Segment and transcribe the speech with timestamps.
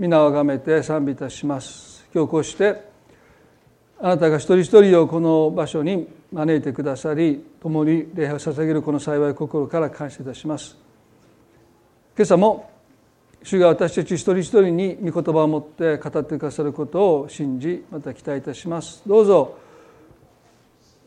[0.00, 2.08] 皆をあがめて賛美いたします。
[2.14, 2.88] 今日こうして
[3.98, 10.74] あなたが一人一人をこの場所に招いてくださり共に礼拝を捧げるこの幸い心から感謝いたします。
[12.16, 12.70] 今朝も
[13.42, 19.02] 主が私たち一人一人に御言葉を持って語ってくださることを信じまた期待いたします。
[19.06, 19.58] どうぞ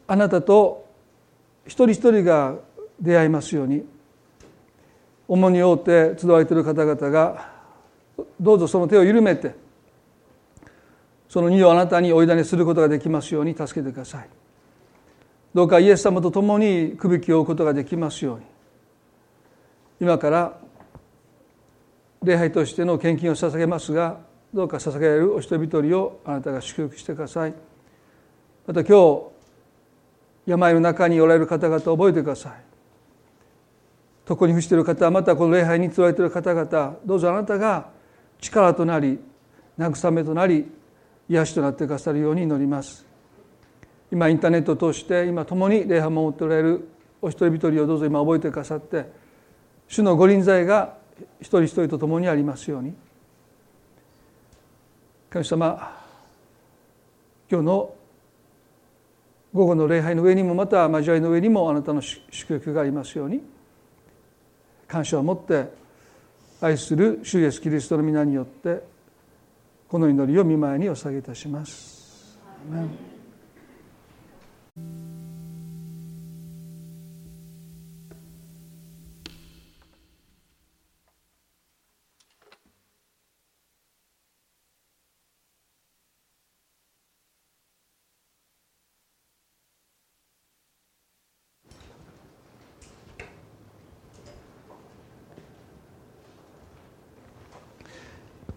[0.05, 0.87] あなたと
[1.65, 2.57] 一人一人が
[3.01, 3.83] 出会いますように
[5.27, 7.52] 重荷を負って集われている方々が
[8.39, 9.55] どうぞその手を緩めて
[11.29, 14.29] その荷をあなたに追いだねすることができますように助けてください。
[15.53, 18.45] どうかイエス様と共にくびきを負うことができますように。
[19.99, 20.57] 今から
[22.21, 24.19] 礼拝としての献金を捧げますが
[24.53, 27.53] どうか捧げられるお人々をあなたが祝福してください。
[28.67, 29.23] また今日
[30.45, 32.53] 病の中におられる方々を覚えてください。
[34.29, 37.89] 床に伏している方またこの礼拝につられている方々どうぞあなたが
[38.43, 39.19] 力となり
[39.79, 40.69] 慰めとなり
[41.29, 43.05] 癒しとなってくださるように祈ります。
[44.11, 46.87] 今インターネットを通して今共に礼拝を守っておられる
[47.21, 49.09] お一人一人をどうぞ今覚えてくださって
[49.87, 50.97] 主の御臨在が
[51.39, 52.93] 一人一人と共にありますように。
[55.29, 56.03] 神様
[57.49, 57.95] 今日の
[59.53, 63.41] 午後の礼拝の上にもまた交わりの上にもあなたの祝福がありますように。
[64.87, 65.71] 感謝を持って
[66.63, 68.81] 愛する主イエスキリストの皆によって
[69.89, 72.39] この祈りを見舞いにお下げいたします。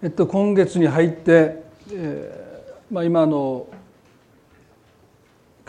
[0.06, 3.66] えっと、今月に入って、えーまあ、今の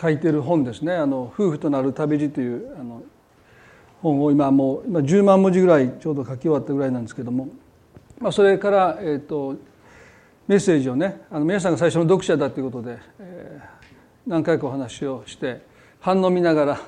[0.00, 3.02] 書いてる本ですね「あの夫婦となる旅路」というあの
[4.00, 7.48] 本を今もう今10万文字ぐらいちょうど書き終わったぐらいなんですけども、
[8.20, 9.56] まあ、それから、えーと、
[10.46, 15.62] メッセージをねあの皆さんが最初の読者だということで、えー、何回かお話をして
[15.98, 16.80] 反応見ながら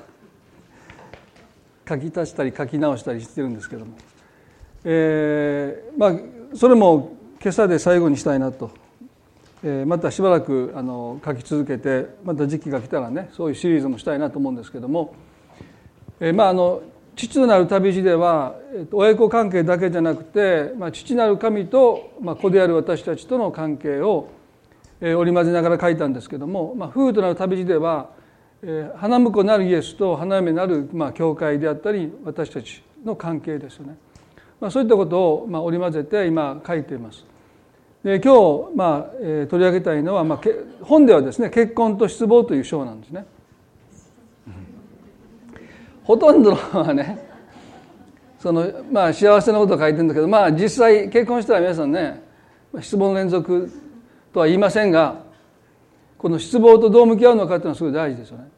[1.85, 3.97] 書き足したり書き直したりしてるんですけども、
[4.85, 8.69] えー、まあそれも今朝で最後にしたいなと、
[9.63, 15.15] えー、またしばらくあの書き続けてまた時期が来たらねそういうシリーズもしたいなと思うんですけども、
[16.19, 16.83] えー、まああの
[17.15, 18.55] 父となる旅路では
[18.91, 24.29] 親子関係だけじゃなくて、まあ、父なる神と、まあ、子である私たちとの関係を、
[25.01, 28.11] えー、織り交ぜながら書いたんですけども、まあ、夫婦となる旅路では、
[28.61, 33.97] えー、花婿なるイエスと花嫁なる、まあ、教会であったり私たちの関係ですよね。
[34.59, 37.30] まあ、そういったことを、まあ、織り交ぜて今書いています。
[38.03, 38.33] で今
[38.69, 40.41] 日、まあえー、取り上げたいのは、まあ、
[40.81, 43.25] 本ではですね「結婚と失望」という章なんですね。
[46.03, 47.25] ほとんどのはね
[48.39, 52.23] その、まあ、幸せなことを書いてるんだけど、まあ、実際結婚したら皆さんね
[52.79, 53.71] 失望の連続
[54.33, 55.21] とは言いませんが
[56.17, 58.49] この失望とどう向き合うのかっていうのはすごい大事ですよね。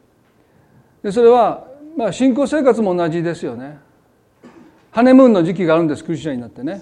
[1.04, 1.68] でそれは、
[1.98, 3.78] まあ、信仰生活も同じですよね。
[4.92, 6.82] ハネムーンの時期があるんですクリスチャンになってね。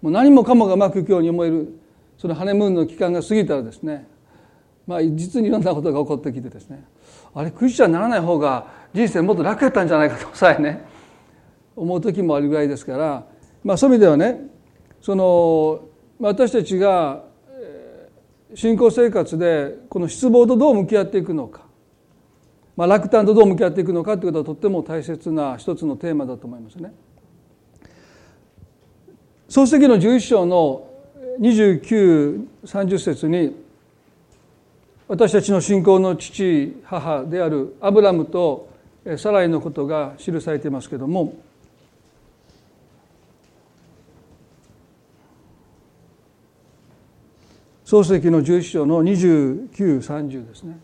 [0.00, 1.81] もう何もかもがうまくいくように思える
[2.22, 4.06] そのハネムーンの期間が過ぎたらですね
[4.86, 6.84] まあ実にいろんなことが起こってきてですね
[7.34, 10.84] あれクリスチャンにならない方が人生もっと楽やったんじゃないかとさえね
[11.74, 13.26] 思う時もあるぐらいですから、
[13.64, 14.38] まあ、そういう意味ではね
[15.00, 15.80] その
[16.20, 17.24] 私たちが
[18.54, 21.66] 信仰生活でこの失望とどう向き合っていくのか、
[22.76, 26.94] まあ、落胆とどう向き合っていくのかということはとっても大切な一つのテーマだと思いますね。
[29.48, 30.91] 創世記の11章の
[31.40, 33.56] 2930節に
[35.08, 38.68] 私たちの信仰の父母であるアブラムと
[39.16, 41.34] サライのことが記されていますけれども
[47.84, 50.78] 創世記の11章の2930ですね。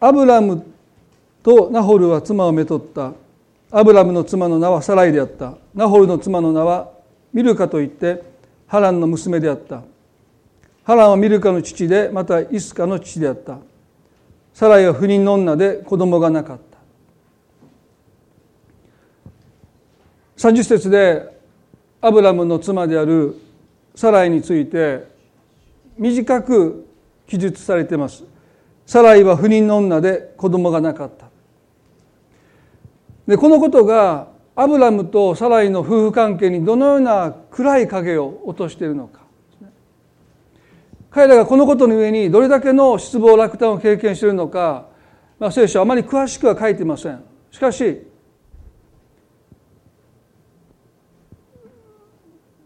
[0.00, 0.66] アブラム
[1.42, 3.12] とナホルは妻をめとった
[3.70, 6.90] アブラムの妻の名はサライであったナホルの妻の名は
[7.32, 8.22] ミルカといって
[8.66, 9.82] ハランの娘であった。
[10.84, 13.58] ハランはミルカの父でまたイスカの父であった。
[14.54, 16.78] サライは不妊の女で子供がなかった。
[20.36, 21.38] 30節で
[22.00, 23.36] アブラムの妻である
[23.94, 25.06] サライについて
[25.98, 26.86] 短く
[27.26, 28.24] 記述されています。
[28.86, 31.26] サライは不妊の女で子供がなかった。
[33.26, 39.20] でこのことがアブラムとサライの夫婦関係にどのような暗い影を落としているのか。
[41.10, 44.86] 彼らがこのことの上にどれだけの失望落胆を経験しているのか、
[45.40, 47.22] まあ、聖書はあまり詳しくは書いていません。
[47.50, 48.06] しかし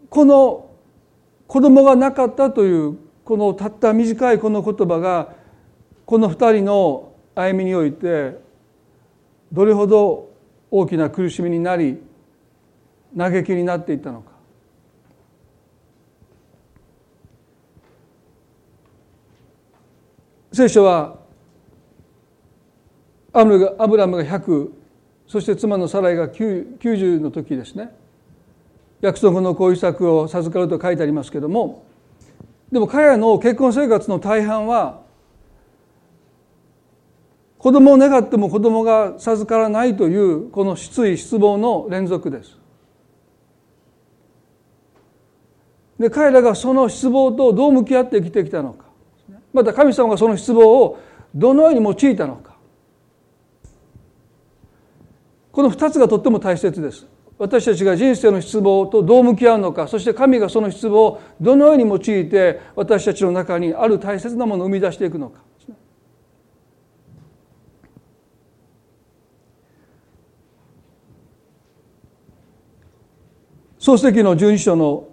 [0.09, 0.69] この
[1.47, 5.33] 子供がなかったというこのたった短いこの言葉が
[6.05, 8.39] この二人の歩みにおいて
[9.51, 10.34] どれほど
[10.71, 12.01] 大きな苦しみになり
[13.17, 14.31] 嘆きになっていたのか。
[20.51, 21.17] 聖書は
[23.33, 24.69] アブラムが100
[25.27, 27.91] そして妻のサライが90の時ですね。
[29.01, 31.85] 約束の子イサを授かると書いてありますけども
[32.71, 35.01] でも彼らの結婚生活の大半は
[37.65, 42.59] 子供を願っても子供が授からないというこの失意失望の連続です。
[45.97, 48.85] で彼らがその失望とどう向き合って生きてきたのか
[49.51, 50.99] また神様がその失望を
[51.33, 52.55] どのように用いたのか
[55.51, 57.07] この2つがとっても大切です。
[57.39, 65.41] 私たちが人生の失望とどう向き合うのかそして神がその失望をどのように用いて私たちの中にある大切なものを生み出していくのか
[73.85, 75.07] 創世記の十二章の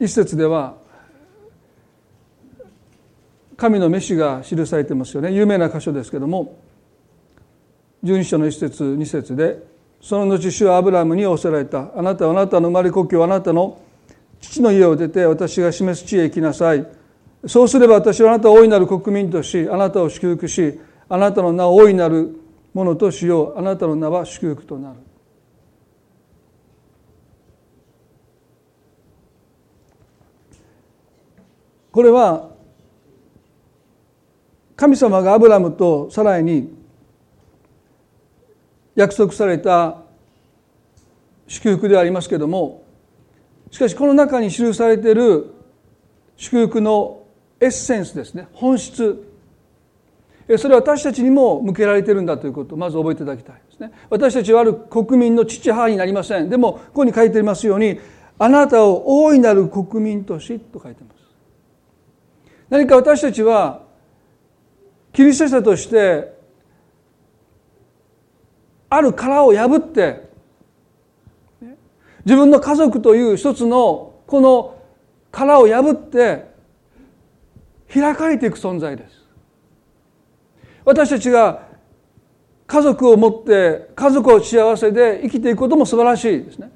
[0.00, 0.76] 一節では
[3.58, 5.30] 神の召しが記されてますよね。
[5.30, 6.56] 有名な箇所ですけども
[8.02, 9.62] 十二章の一節二節で
[10.00, 11.90] その後主はアブラムに仰せられた。
[11.94, 13.78] あなたはあなたの生まれ故郷あなたの
[14.40, 16.86] 父の家を出て私が示す地へ行きなさい。
[17.46, 22.40] そうすれば私はあなたを大いなる国民としあなたを祝福しあなたの名を大いなる
[22.72, 23.58] ものとしよう。
[23.58, 25.11] あなたの名は祝福となる。
[31.92, 32.50] これは
[34.76, 36.72] 神様がアブラムとサライに
[38.94, 39.98] 約束された
[41.46, 42.82] 祝福でありますけども
[43.70, 45.54] しかしこの中に記されている
[46.36, 47.22] 祝福の
[47.60, 48.48] エッセンスですね。
[48.52, 49.28] 本質。
[50.58, 52.74] それは私たちにも向けられてるんだということ。
[52.74, 53.92] をまず覚えていただきたいですね。
[54.10, 56.50] 私たちはある国民の父母になりません。
[56.50, 58.00] でもここに書いていますように
[58.38, 61.11] あなたを大いなる国民としと書いてます。
[62.72, 63.82] 何か私たちは
[65.12, 66.32] キリスト者として
[68.88, 70.26] ある殻を破って
[72.24, 74.78] 自分の家族という一つのこの
[75.30, 76.50] 殻を破って
[77.92, 79.22] 開かれていく存在です。
[80.86, 81.68] 私たちが
[82.66, 86.72] 家族を持って家族を幸せで生きていくことも素晴らしいですね。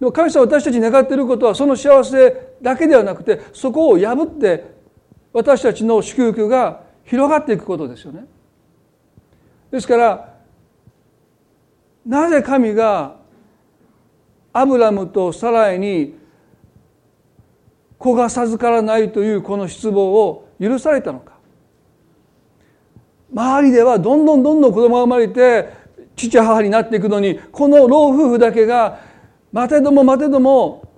[0.00, 4.71] でも神様私たちに願っていることはその幸せだけではなくてそこを破って
[5.32, 8.26] 私たちの祝福が広がっていくことですよね。
[9.70, 10.34] ですから
[12.06, 13.16] なぜ神が
[14.52, 16.14] アブラムとサライに
[17.98, 21.32] 子が授からないというこの失望を許されたのか
[23.32, 25.72] 周りではどんどんどんどん子供が生まれて
[26.16, 29.00] 父母になっていくのにこの老夫婦だけが
[29.52, 30.92] 待てども待てども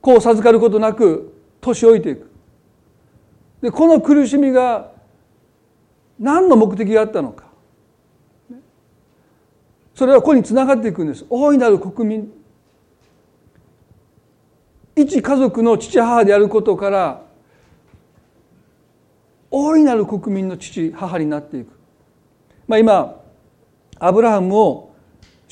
[0.00, 2.30] 子を授かることなく年老いていく
[3.64, 4.92] でこの苦しみが
[6.18, 7.46] 何の目的があったのか。
[9.94, 11.24] それはここにつながっていくんです。
[11.30, 12.30] 大いなる国民。
[14.94, 17.22] 一家族の父母であることから
[19.50, 21.68] 大いなる国民の父母になっていく、
[22.68, 23.18] まあ、今
[23.98, 24.93] アブラハムを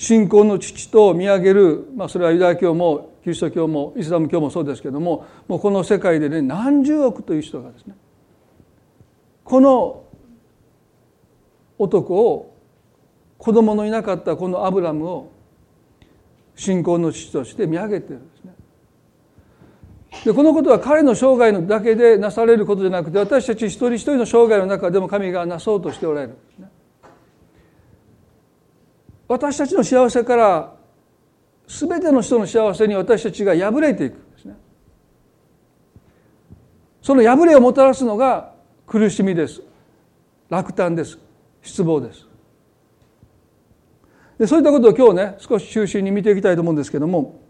[0.03, 7.95] 信仰の父と見上げる、まあ、それはユダヤ教もキリスト教もイスラム教もそうですけどももうこの世界でね何十億という人がですね
[9.45, 10.03] この
[11.79, 12.59] 男を
[13.39, 15.33] 子供のいなかったこのアブラムを
[16.57, 18.55] 信仰の父として見上げてるんですね。
[20.25, 26.72] でこのことは彼の生涯のだけでなされることじゃなくて私たち一人一人の生涯の中でも神がなそうとしておられるんですね。
[29.33, 30.75] 私たちの幸せから
[31.67, 34.57] 全ての人の幸せに私たちが破れていくんですね。
[37.01, 38.53] その破れをもたらすのが
[38.87, 39.63] 苦しみです。
[40.51, 41.19] 落胆です。
[41.63, 42.27] 失望です。
[44.39, 47.41] でそういったことを今日ね少し中心に見ていきたいと思うんですけども。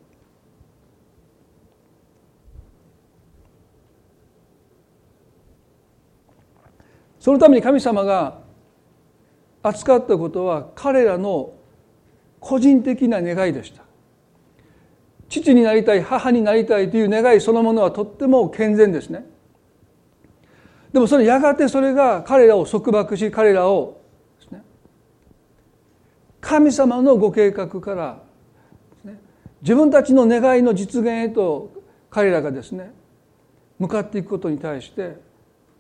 [7.19, 8.39] そのために神様が
[9.65, 11.55] 扱ったことは彼らの
[12.43, 13.85] 個人的な願いでした。
[15.29, 19.25] 父になりたい母になりたいという願いそのものはとっても健全ですね。
[20.93, 24.03] でもそれやがてそれが彼らを束縛し彼らを
[26.41, 28.23] 神様のご計画から
[29.63, 31.71] 自分たちの願いの実現へと
[32.11, 32.93] 彼らがですね
[33.79, 35.17] 向かっていくことに対して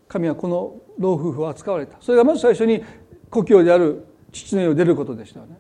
[0.07, 1.97] 神はこの老夫婦を扱われた。
[2.00, 2.83] それがまず最初に
[3.28, 5.59] 故郷である父の家を出ることでしたよね。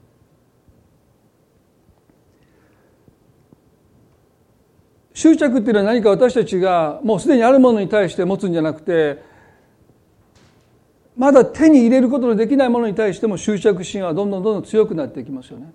[5.14, 9.22] 執着っていうのは何か私たちがもうすでにあるものに対して持つんじゃなくて
[11.16, 15.72] まだ手に入れることのできないものに対しても執着心はどんどんどんどん強くなっていきますよね。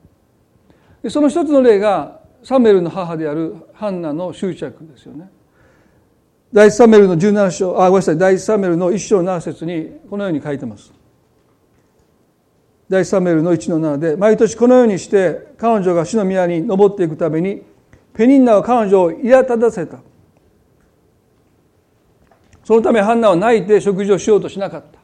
[1.03, 5.29] でその一つの例がサムエルの母であるハンナの執着ですよね。
[6.51, 10.91] 第一サムエルの17章あごめんなさい第一サムエルの1章7節にこのように書いてます。
[12.89, 17.62] 第一サムエルの1の7で毎年このようにして彼女が主の宮に登っていくために
[18.17, 20.00] ペニンナは彼女を苛立たせた。
[22.63, 24.97] そのためハンナは泣いて食事をしようとしなかった。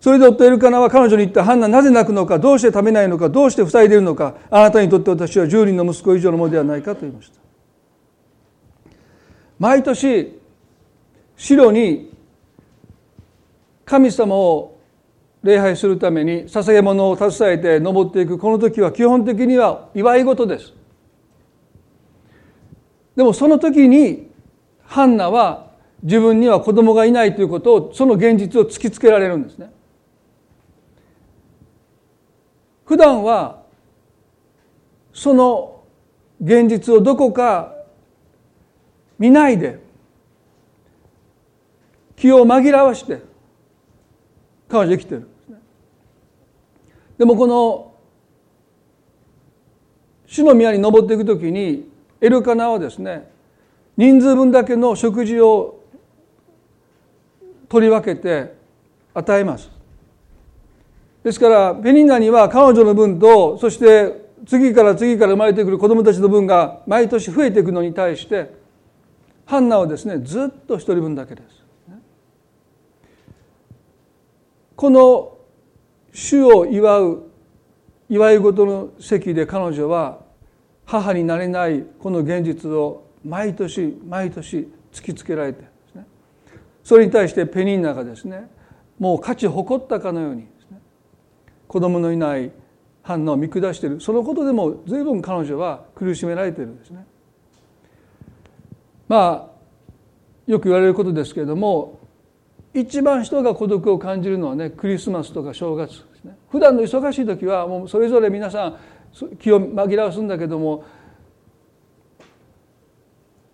[0.00, 1.42] それで夫エルカナは彼女に言った。
[1.42, 7.40] ハンナなぜ泣くのか、どうして食べないのか、どうして塞いでいるのか、あなたにとって私は10人の息子以上のものではないかと言いました。
[9.58, 10.38] 毎年、
[11.36, 12.12] 白に
[13.86, 14.78] 神様を
[15.42, 20.79] 礼拝するために捧げ物を携えて登っていくこの時は基本的には祝い事です。
[23.20, 24.30] でもその時に
[24.82, 25.72] ハンナは
[26.02, 29.70] 自分には子供がいないということをその現実を突きつけられるんですね。
[32.86, 33.60] 普段は
[35.12, 35.82] その
[36.40, 37.74] 現実をどこか
[39.18, 39.80] 見ないで
[42.16, 43.20] 気を紛らわして
[44.66, 45.28] 彼女生きてる
[47.18, 47.92] でもこの
[50.24, 51.89] 主の宮に登っていくときに
[52.20, 53.30] エルカナはですね
[53.96, 55.80] 人数分だけの食事を
[57.68, 58.54] 取り分けて
[59.14, 59.70] 与えます
[61.22, 68.54] ですからペニンナには彼女の分とそして次から次から生まれてくる子供たちの分が毎年増えていくのに対して
[69.44, 71.60] ハンナはですねずっと一人分だけです。
[74.76, 75.36] この
[76.12, 77.30] 主を祝う
[78.08, 80.19] 祝い事の席で彼女は
[80.90, 85.62] 母になれないこの現実を毎年毎年突きつけられて
[86.82, 88.50] それに対してペニンナがですね
[88.98, 90.48] もう価値を誇ったかのように
[91.68, 92.50] 子供のいない
[93.02, 97.06] ハンナを見下しているそのことでも随分彼女は苦しめられているんですね。
[99.06, 102.00] まあよく言われることですけれども
[102.74, 106.36] 一番人が孤独を感じるのはねクリスマスとか正月ですね。
[106.50, 108.76] 普段の忙しい時はもうそれぞれ皆さん
[109.38, 110.84] 気を紛らわすんだけども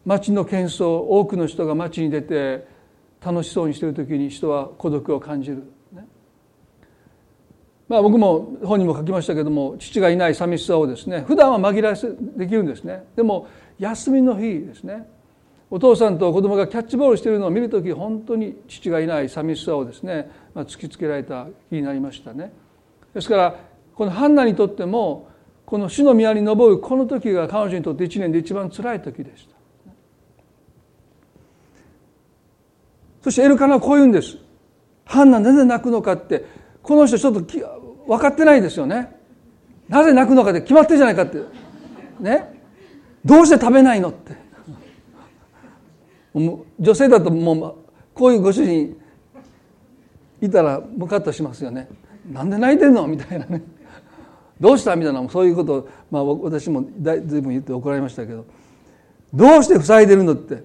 [0.04, 2.66] 街の喧騒多くの人が街に出て
[3.24, 5.64] 楽しそうにしている時に人は孤独を感じる。
[7.88, 13.04] まあ、僕も本にも書きましたけども父がいない寂しさをですね普段は紛らわせできるんですね。
[13.14, 13.46] でも
[13.78, 15.08] 休みの日ですね
[15.70, 22.52] お父さんと子供がキャッチボールしているのを見る時本当に父がいない寂しさをですね、まあ、突きつけられた気になりましたね。
[23.14, 23.56] ですから
[23.94, 25.28] このハンナにとっても
[25.66, 29.56] この主の宮に登るこの時が彼女にとって一年で一番辛い時でした。
[33.22, 34.38] そしてエルカナはこう言うんです。
[35.04, 36.44] ハンナなぜ泣くのかって
[36.82, 37.40] この人ちょっと
[38.06, 39.16] 分かってないですよね。
[39.88, 41.42] なぜ泣くのかって決まってるじゃないかって。
[42.20, 42.62] ね。
[43.24, 44.36] どうして食べないのって。
[46.78, 47.74] 女性だともう
[48.14, 48.96] こういうご主人
[50.40, 51.88] いたらムカッとしますよね。
[52.30, 53.62] なんで泣いてんのみたいなね。
[54.60, 58.46] どうしたみたいなそういうことを、まあ、私もずいぶん言って怒られましたけど
[59.34, 60.62] どうして塞いでるのって。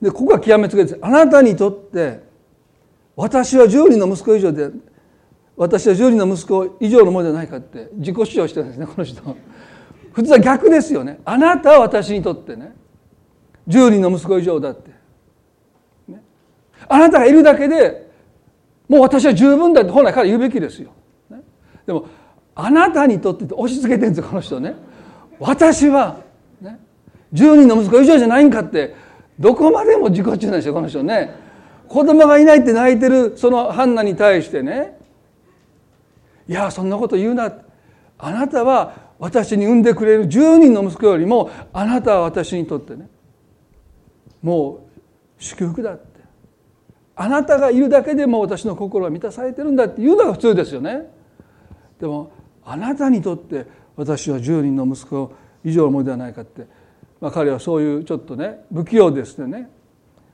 [0.00, 0.98] でここが極めつけです。
[1.02, 2.20] あなたにとって
[3.16, 4.70] 私は10人の息子以上で
[5.56, 9.36] 私は10人の息子以上のものじゃないかって自己主張してるんですねこの人。
[10.12, 11.18] 普通は逆ですよね。
[11.24, 12.74] あなたは私にとってね
[13.66, 14.90] 10人の息子以上だって、
[16.06, 16.22] ね、
[16.88, 18.08] あなたがいるだけで
[18.88, 20.90] もう私は十分だって本来から言うべきですよ、
[21.88, 22.06] でも
[22.54, 24.74] あなたにとって押し付けてるんですよこの人ね。
[25.38, 26.18] 私は、
[26.60, 26.78] ね、
[27.32, 28.94] 10人の息子以上じゃないんかって
[29.40, 31.34] どこまでも自己中なんですよこの人ね。
[31.88, 34.98] 子供がいないって泣いてるそのハンナに対してね。
[36.46, 37.54] いやそんなこと言うな。
[38.18, 43.08] あなたは私に産んでくれる10人の息子よりもあなたは私にとってね。
[44.42, 44.86] も
[45.38, 46.20] う祝福だって。
[47.16, 51.16] あなたがいるだけでも私の心は満たされてるんだっていうのが普通ですよね。
[52.00, 52.32] でも
[52.64, 55.32] あなたにとって私は10人の息子
[55.64, 56.66] 以上のものではないかって、
[57.20, 59.70] まあ、彼はそういうちょっとね不器用ですよね。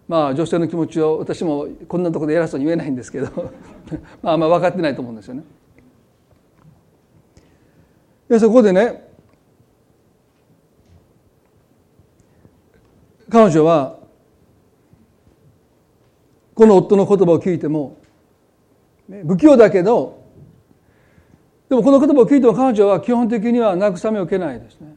[0.07, 3.29] まあ女性の気持ちを私もこんなところで偉そうに言えないんですけど。
[4.23, 5.45] まああんま分かってないと思うんですよね。
[8.29, 9.09] でそこでね
[13.31, 13.99] 彼女は
[16.55, 17.97] この夫の言葉を聞いても
[19.27, 20.24] 不器用だけど
[21.75, 24.95] でもこの言葉を聞いても彼女は基本的には慰めを受けないですね。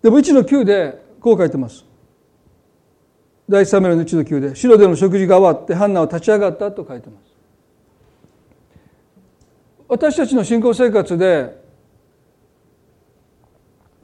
[0.00, 1.84] でも1の9でこう書いてます。
[3.46, 7.34] 第一サムの1の9で白での食事が終わってハンナは立ち上がったと書いてます。
[9.88, 11.62] 私たちの信仰生活で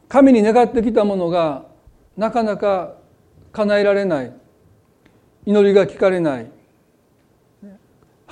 [0.09, 1.65] 神に願ってきたものが
[2.19, 2.97] なかなか
[3.53, 4.33] 叶えられない
[5.47, 6.51] 祈りが聞かれない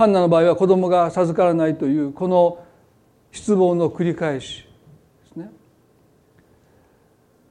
[0.02, 2.58] ハンナの場合は子供が授からないというこの
[3.30, 4.68] 失望の繰り返しで
[5.32, 5.50] すね。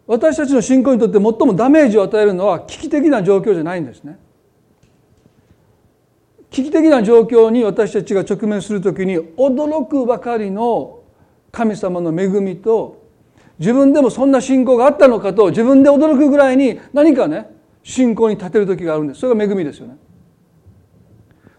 [0.05, 4.19] 私たちの信仰にとって最もダメージを与えるのは危機的な状況じゃないんですね。
[6.49, 10.99] 危機的な状況に私たちが直面するときに驚くばかりの
[11.53, 13.01] 神様の恵みと
[13.59, 17.49] 自分でもそんな信仰があったのかと自分で驚くぐらいに何かね
[17.81, 19.21] 信仰に立てる時があるんです。
[19.21, 19.95] それが恵みですよね。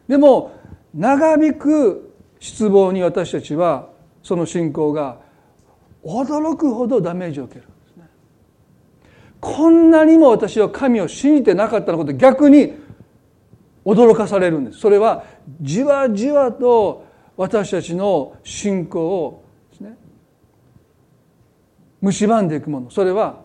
[0.07, 0.61] でも
[0.95, 3.89] 長引く失望に私たちは
[4.23, 5.19] その信仰が
[6.05, 8.09] 驚くほどダメージを受けるんですね。
[9.41, 12.75] こんなにも私は神を信じてなかったのこと逆に
[13.85, 14.79] 驚かされるんです。
[14.79, 15.25] それは
[15.61, 17.05] じわじわと
[17.37, 19.97] 私たちの信仰をですね。
[22.03, 22.91] 蝕んでいくもの。
[22.91, 23.41] それは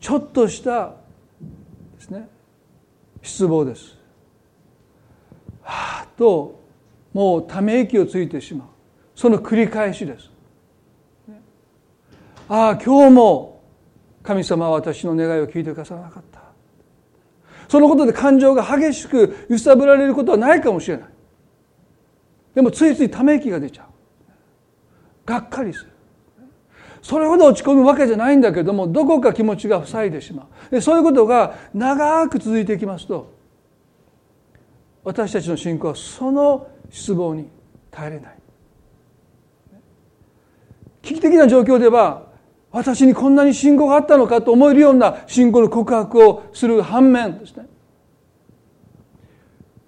[0.00, 0.94] ちょっとした
[1.96, 2.28] ですね。
[3.22, 3.99] 失望です。
[5.62, 6.60] はあと
[7.12, 8.68] もうため息をついてしまう。
[9.14, 10.30] その繰り返しです、
[12.48, 13.62] ああ今日も
[14.22, 16.40] 神様は私の願いを聞いてくださらなかった。
[17.68, 21.08] そのことで感情が激しく揺さぶられることはないかもしれない。
[22.54, 23.86] でもついついため息が出ちゃう。
[25.24, 25.90] がっかりする。
[27.02, 30.70] それほど落ち込むわけじゃないんだけどもどこか気持ちが塞いでしまう。
[30.70, 33.32] でそういうことが長く続いていきますと
[35.04, 37.48] 私たちの信仰はその失望に
[37.90, 38.38] 耐えれない。
[41.02, 42.24] 危機的な状況では
[42.70, 47.66] 私にこんなに信仰があったのかと思えるような信仰の告白をする反面ですね。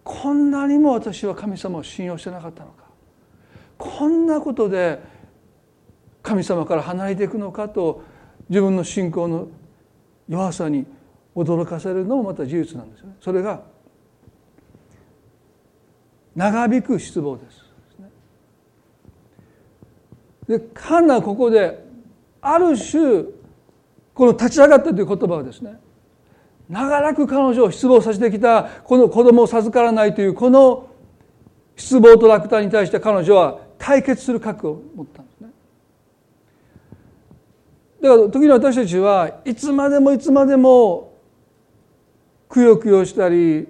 [0.03, 2.85] こんなにも私は神様を信用してなかったのか。
[3.79, 5.01] こんなことで
[6.22, 8.03] 神様から離れていくのかと
[8.48, 9.48] 自分の信仰の
[10.29, 10.87] 弱さに
[11.35, 13.16] 驚かせるのもまた事実なんですよね。
[13.20, 13.62] それが
[16.35, 17.62] 長引く失望です。
[20.49, 21.85] でカンナはここで
[22.40, 23.25] ある種
[24.12, 25.79] この立ち上がったという言葉はですね
[26.68, 30.88] 長らく彼女を失望させてきたこの子供を授からないというこの
[31.77, 35.51] 失望と落胆に対して彼女は対決する覚悟を持ったんですね。
[38.03, 41.14] だから時に私たちはいつまでもいつまでも
[42.49, 43.68] くよくよしたり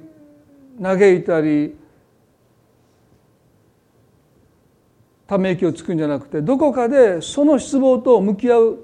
[0.83, 1.77] 嘆いたり
[5.33, 8.79] ため息をつくんじゃなくてどこかでその失望と向き合う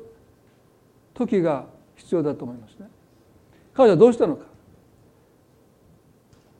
[1.12, 2.88] 時が必要だと思いますね。
[3.74, 4.46] 彼女はどうしたのか。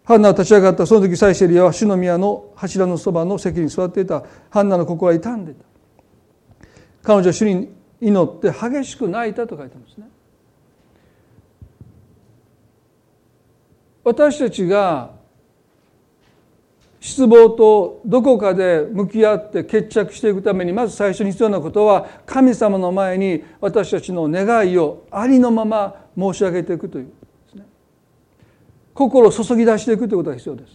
[0.04, 5.64] ハンナは立ち上がったその時サイシェリアは主の宮の柱のそばの席に座っていたハンナの心は傷んでいた
[7.02, 7.70] 彼女は主に
[8.00, 10.08] 祈って激しく泣いたと書いてますね
[14.02, 15.17] 私たちが
[17.00, 27.12] 失望とどこかで向き合って決着していくためにまず最初に必要なことは神様の前に私たちの願いをありのまま申し上げていくというで
[27.50, 27.66] すね。
[28.94, 30.72] 心を注ぎ出していくということが必要です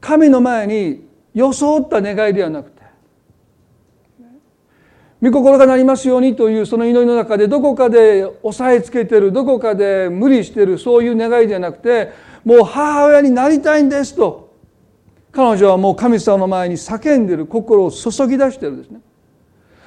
[0.00, 2.80] 神の前に装った願いではなくて
[5.22, 12.12] 御心がなりますようにというその祈りの中でどこかで押さえつけてるどこかで無理してるそういう願いではなくて
[12.44, 14.54] もう母親になりたいんですと
[15.32, 19.00] 彼女はもう神様の前に叫んでる心を注ぎ出してるんですね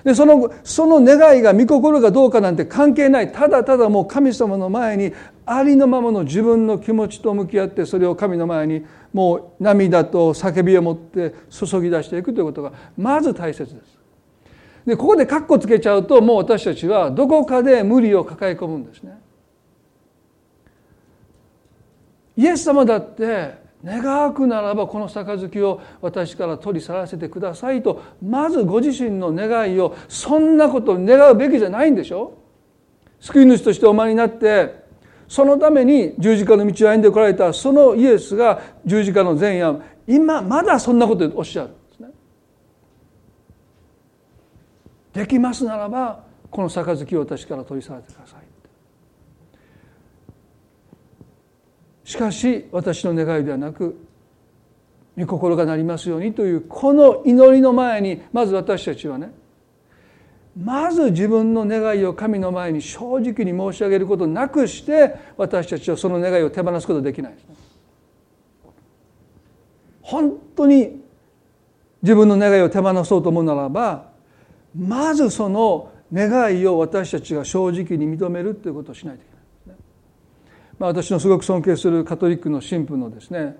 [0.03, 5.13] でそのその願いが御心がどうかなんて関係ないただただもう神様の前に
[5.45, 13.97] ありのままの自分の気持ちと向き合ってそれを神の前にもう涙と叫びを持って注ぎ出していくということがまず大切です。
[14.85, 19.17] でここでカッコつけちゃうともう私たちはどこかで無理を抱え込むんですね。
[22.35, 32.37] イエス様だって願くならばこの杯を私から取り去らせてくださいとまずご自身の願いをそんなことを願うべきじゃないんでしょ？
[33.19, 34.83] 救い主としてお前になって
[35.27, 42.09] そのために十字架の道を歩んでこられたそのイエスが十字架の前夜今まだそんなことをおっしゃるんですね。
[45.13, 48.42] できますならばこの杯を私から取り去られてください。
[52.03, 53.97] しかし私の願いではなく
[55.17, 59.31] 御心がなりますようにというこの祈りの前にまず私たちはね
[60.61, 67.55] まず自分の願いを神の前に正直に申し上げることなくして私たちはその願いを手放すことできないです、ね。
[70.01, 71.01] 本当に
[72.03, 74.11] 自分の願いを手放そうと思うならば
[74.77, 79.32] まずその願いを私たちが正直に認めるということをしないといけない。
[80.79, 83.55] まあ、私のすごく尊敬するカトリックの神父のですね、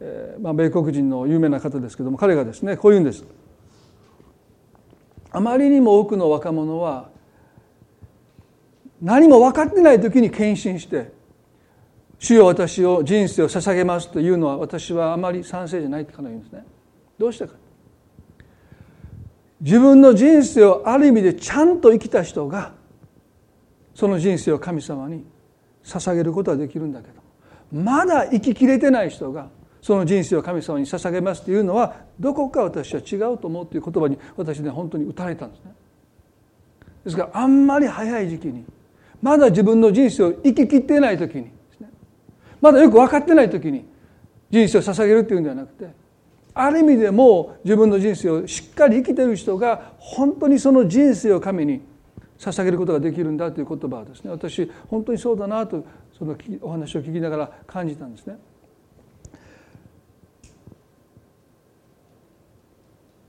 [0.00, 3.24] えーまあ、米国人の有名な方ですけども彼がですねこう言うんです。
[5.30, 7.10] あまりにも多くの若者は
[9.02, 11.12] 何も分かってない時に献身して
[12.20, 16.64] 「主よ私を人生を捧げます」というのは私はあまり賛成じゃないって彼は言うんですね。
[17.18, 17.54] どうしてか
[19.60, 22.74] 自分の人生をある意味でちゃんと生きた人が
[23.94, 25.24] その人生を神様に
[25.84, 27.14] 捧げることはできるんだけど
[27.72, 29.48] まだ生ききれてない人が
[29.82, 35.74] その人生を神様に捧げますというのはどこか私は違うと思うという言葉に私ね本当に打たれたんですね。
[37.04, 38.64] ですからあんまり早い時期に
[39.20, 41.50] まだ自分の人生を生ききってない時に
[42.62, 43.84] まだよく分かってない時に
[44.50, 45.88] 人生を捧げるっていうんではなくて
[46.54, 51.82] ある意味でも自分の人生をしっかり生きてる人が本当にその人生を神に
[52.44, 54.30] 捧げることができるんだという言葉はですね。
[54.30, 55.84] 私本当にそうだなと
[56.18, 58.38] そのお話を聞きながら感じたんですね。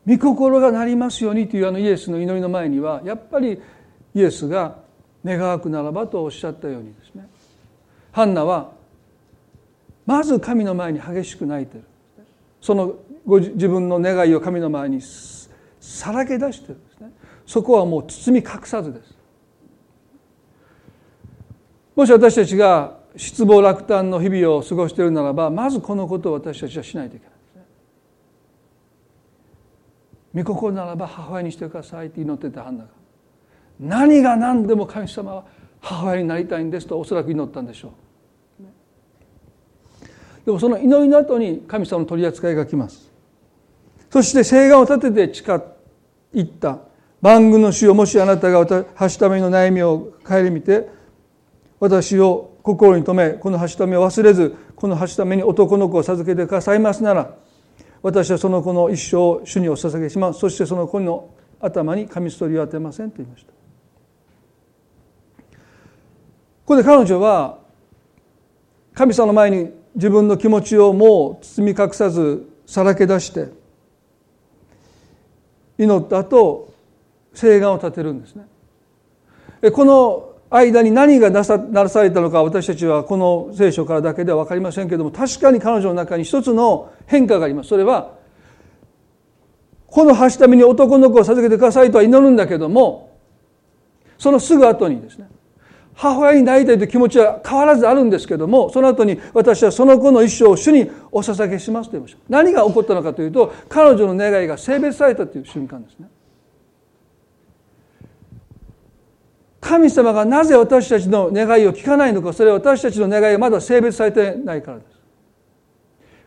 [0.08, 3.60] 御心がなりますようにというあのイエスの祈りの前にはやっぱり
[4.14, 4.78] イエスが
[5.24, 7.28] 願わくならばとおっしゃったようにですね。
[8.12, 8.72] ハンナは
[10.06, 11.84] まず神の前に激しく泣いてる。
[12.62, 15.02] そのご自分の願いを神の前に
[15.80, 17.12] さらけ出してるんですね。
[17.46, 19.16] そこはもう包み隠さずです。
[21.96, 27.66] もし私たちが失望落胆の日々を過ごしているならばまずこのことを私たちはしないといけないですね。
[30.44, 32.90] 御心ならば母親にしてくださいって祈ってたハンナが
[33.80, 35.46] 何が何でも神様は
[35.80, 37.92] 母親になりたいんですとおそらく祈ったんでしょう。
[40.46, 43.12] でもその祈りの後に神様の取り扱いが来ます
[44.12, 45.60] そして誓願を立てて誓っ
[46.60, 46.80] た
[47.26, 50.88] 万軍の主をもしあなたがはしための悩みを顧みて
[51.80, 57.34] 私を心に留めこのはしためを忘れずこのはしために男の子を授けてくださいますなら
[58.04, 60.40] 私はその子の一生を主にお捧げします。
[60.40, 63.52] そしてその子の頭に紙ストリを当てませんと言いました。
[63.52, 63.56] こ
[66.66, 67.58] こで彼女は
[68.94, 73.48] 神様の前に自分の気持ちをもう包み隠さずさらけ出して
[75.80, 76.75] 祈った後
[77.36, 78.46] 誓願を立てるんですね。
[79.72, 81.58] この間に何がなさ
[82.04, 87.70] れたのか私たちはこの聖書からだけでは分かりませんけども確かに彼女の中に一つの変化があります。
[87.70, 88.14] それは
[89.88, 93.18] この橋ために男の子を授けてくださいとは祈るんだけども
[94.18, 95.28] そのすぐ後にですね
[95.94, 106.10] 母親になりたいという気持ちは変わらずあるんですけどもその後に私はその子の一生を主にお捧げしますと言いました何が起こったのかというと彼女の願いが性別されたという瞬間ですね。
[109.66, 114.88] 神様がなぜ私たちの願いを聞かないのかそれは私たちの願いがまだ性別されてないからです。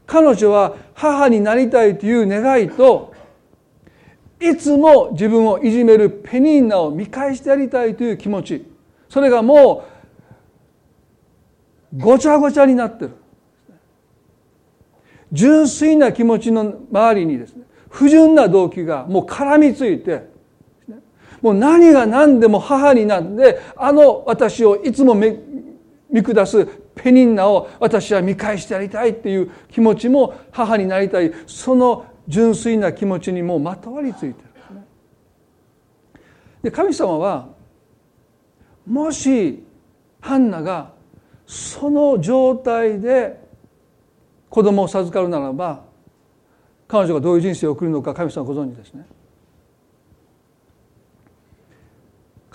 [0.06, 3.14] 彼女は母になりたいという願いと
[4.40, 8.66] いつも自分をいじめるペニーナを見返してやりたいという気持ち。
[9.08, 9.86] それがも
[11.96, 13.12] うごちゃごちゃになってる。
[15.30, 20.37] 純粋な気持ちの周りにですね不純な動機がもう絡みついて
[21.42, 34.84] もう何が何でも母になってあの私をいつも見下すペニンナを私は見返してやりたいっていう気持ちも母になりたいその純粋な気持ちにもうまとわりついてるんですね。
[36.64, 37.48] で神様は
[38.86, 39.62] もし
[40.20, 40.92] ハンナが
[41.46, 43.40] その状態で
[44.50, 45.84] 子供を授かるならば
[46.86, 49.06] 彼女がどういう人生を送るのか神様ご存知ですね。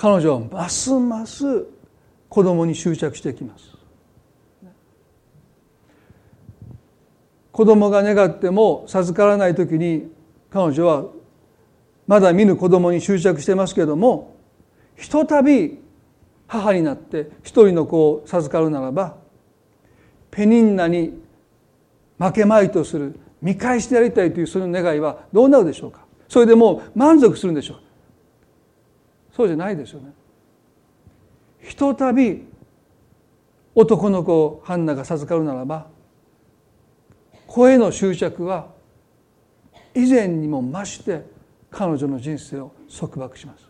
[0.04, 1.66] 彼女はますます
[2.28, 3.72] 子供に執着してきます。
[7.54, 10.12] 子供が願っても授からない時に
[10.50, 11.06] 彼女は
[12.06, 14.36] まだ見ぬ子供に執着してますけども
[14.98, 15.80] ひとたび
[16.48, 19.16] 母になって一人の子を授かるならば
[20.32, 21.14] ペニンナに
[22.18, 26.06] 負けまいとする見返してやりたいというその願いはどうなるでしょうか。
[26.28, 27.93] それでもう満足するんでしょう
[29.36, 30.14] そうじゃないですよね。
[31.60, 32.46] ひとたび
[33.74, 35.88] 男の子をハンナが授かるならば
[37.48, 38.68] 声の執着は
[39.96, 41.24] 以前にも増して
[41.72, 43.70] 彼女の人生を束縛します。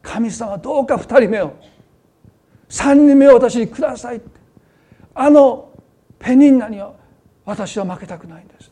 [0.00, 1.52] 神様どうか2人目を
[2.70, 4.38] 3人目を私にくださいって。
[5.14, 5.70] あの
[6.18, 6.94] ペニンナには
[7.44, 8.70] 私は負けたくないんです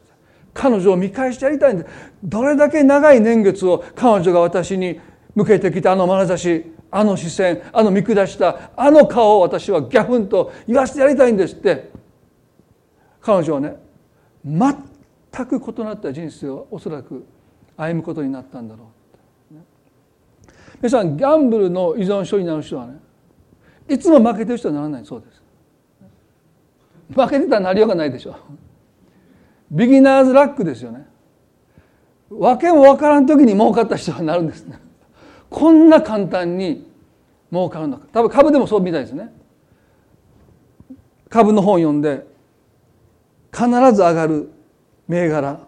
[0.54, 1.90] 彼女を見返してやりたいんです。
[2.24, 4.98] どれだけ長い年月を彼女が私に
[5.36, 11.94] 向けてきたあの眼差しあの視線あの見下したあの顔を私はギャフンと言わせてやりたいんですって。
[13.20, 13.76] 彼女はね
[14.44, 17.26] 全く異なった人生をおそらく
[17.76, 18.84] 歩むことになったんだろ
[19.50, 19.56] う、
[20.80, 23.00] 皆さんギャンブルの依存症になる人はね
[23.88, 25.42] いつも負けてる人はならないそうです。
[27.12, 28.36] 負けてたらなりようがないでしょ
[29.72, 31.04] ビギナーズラックですよね。
[32.30, 34.78] 訳も分からん時に儲かった人はなるんですね。
[35.50, 36.86] こんな簡単に
[37.50, 38.06] 儲かるのか。
[38.12, 39.32] 多分株でもそうみたいですね。
[41.28, 42.26] 株の本読んで
[43.52, 44.50] 必ず上がる
[45.08, 45.60] 銘柄。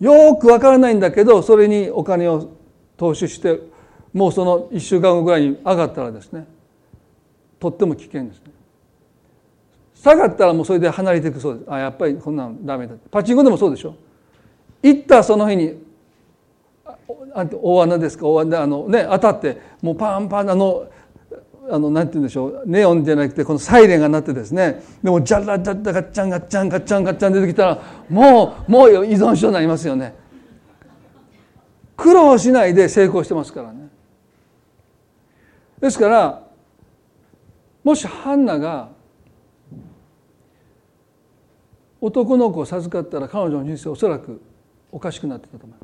[0.00, 2.48] よくわからないんだけどそれにお金を
[2.96, 3.60] 投資して
[4.12, 6.46] もうその1週間後ぐらいに上がったらですね
[7.58, 8.52] とっても危険ですね。
[9.94, 11.72] 下がったらもうそれで離れていくそうです。
[11.72, 12.94] あやっぱりこんなのダメだ。
[13.10, 13.94] パチンコでもそうでしょ。
[14.82, 15.82] 行ったその日に
[17.34, 18.26] 大穴ですか？
[18.26, 20.86] 大穴あのね当たってもうパンパンあの
[21.70, 30.14] あのなんて言うんでしょうネオンじゃなくてこのサイレンが鳴ってですねでもジャラジャラガッチャンガッチャンガッチャンガッチャン出てきたらもうもう依存症になりますよね
[31.96, 33.88] 苦労しないで成功してますからね
[35.80, 36.42] ですから
[37.82, 38.90] もしハンナが
[42.00, 44.42] 男の子を授かったら彼女の人生おそらく
[44.92, 45.83] おかしくなってたと思いま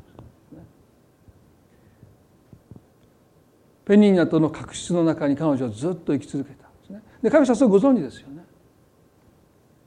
[3.91, 7.03] ペニーナとの確執の中に彼女はずっと生き続けたんですね。
[7.21, 8.45] で神様それご存知ですよね。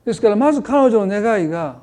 [0.05, 1.81] ですからまず彼女の願いが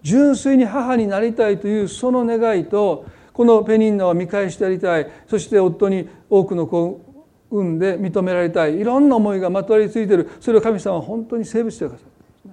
[0.00, 12.04] 純粋に母になりたいというその願いとこのペニンナを見返してやりたいそして夫に多くの子を産んで認められたいいろんな思いがまとわりついているそれを神様は本当にセーブしてくださ
[12.46, 12.52] る。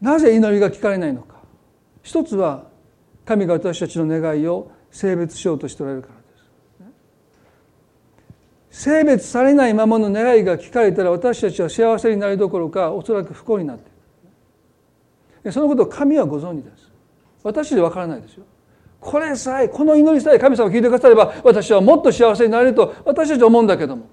[0.00, 1.38] なぜ祈りが聞かれないのか
[2.04, 2.66] 一つは
[3.24, 6.21] 神が私たちの願いを性別しようとしておられるから
[8.72, 13.90] 性別されないままの願いが聞かれたら私たちは幸せになるどころかおそらく不幸になって
[15.44, 16.90] いるそのことを神はご存知です。
[17.42, 18.44] 私でわからないですよ。
[18.98, 24.06] これさえこの祈りさえ神様が聞いてくだされば私はもっと幸せになれると私たちは思うんだけども。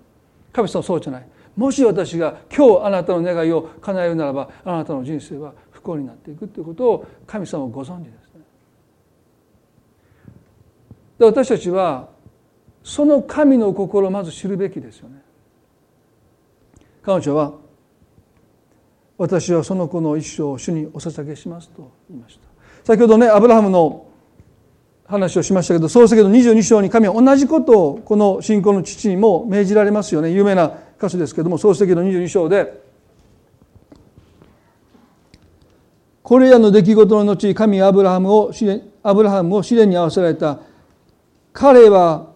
[0.51, 1.27] 神様そうじゃない。
[1.55, 8.41] もし私が今日あなたの願いを叶えるならばあなたの人生は不幸になっていくということを神様はご存知ですね。
[11.19, 12.09] で私たちは
[12.83, 15.21] その神の心をまず知るべきですよね。
[17.01, 17.53] 彼女は
[19.17, 22.47] 私はその子の一生を主にお捧げしますと言いました。
[22.83, 24.09] 先ほどねアブラハムの
[25.09, 32.79] 話をしましたけど創世記の22章に神は同じことをこの信仰の父にも命じられますよね有名な箇所ですけども創世記の22章で
[36.21, 38.51] これらの出来事の後神はアブラハムを
[39.01, 40.59] アブラハムを試練に合わせられた
[41.53, 42.28] 彼は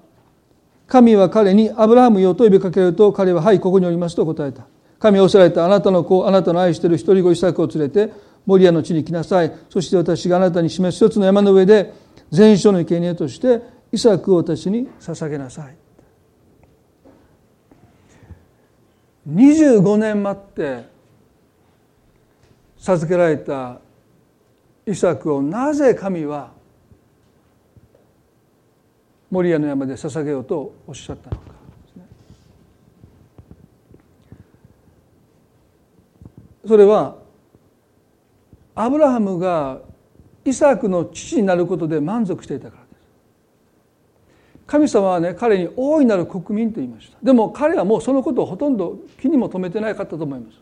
[0.88, 4.68] 神は彼にアブラハムよと呼びかけると彼ははいここにおりますと答えた。
[5.00, 8.14] 神はおせられたあなたの子あなたの愛している一人子イサクを連れて
[8.46, 9.54] モリアの地に来なさい。
[9.70, 11.94] そして私があなたに示す一つの山の上で
[12.32, 15.76] 全焼の生贄としてイサクを私に捧げなさい。
[19.30, 20.84] 25年待って
[22.78, 23.80] 授けられた
[24.86, 26.52] イサクをなぜ神は
[29.34, 31.42] モリアの山で捧げようとおっしゃったのか。
[36.68, 37.16] それは
[38.76, 39.80] アブラハムが
[40.46, 43.08] イサクの父になることで満足していたからです。
[44.68, 47.18] 神様はね彼に大いなる国民と言いました。
[47.24, 50.60] でも彼はもうそのことをほとんど気にも留めてなかったと思います。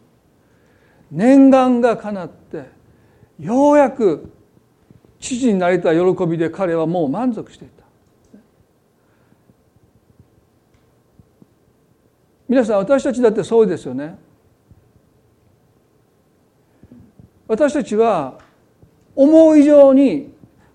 [1.11, 2.69] 念願が叶って
[3.37, 4.31] ようやく
[5.19, 7.80] 父になりた喜びで彼はもう満足していた。
[12.51, 14.17] 皆さん私たちだってそうですよね。
[17.47, 18.39] 私たちは
[19.15, 20.33] 思う以上に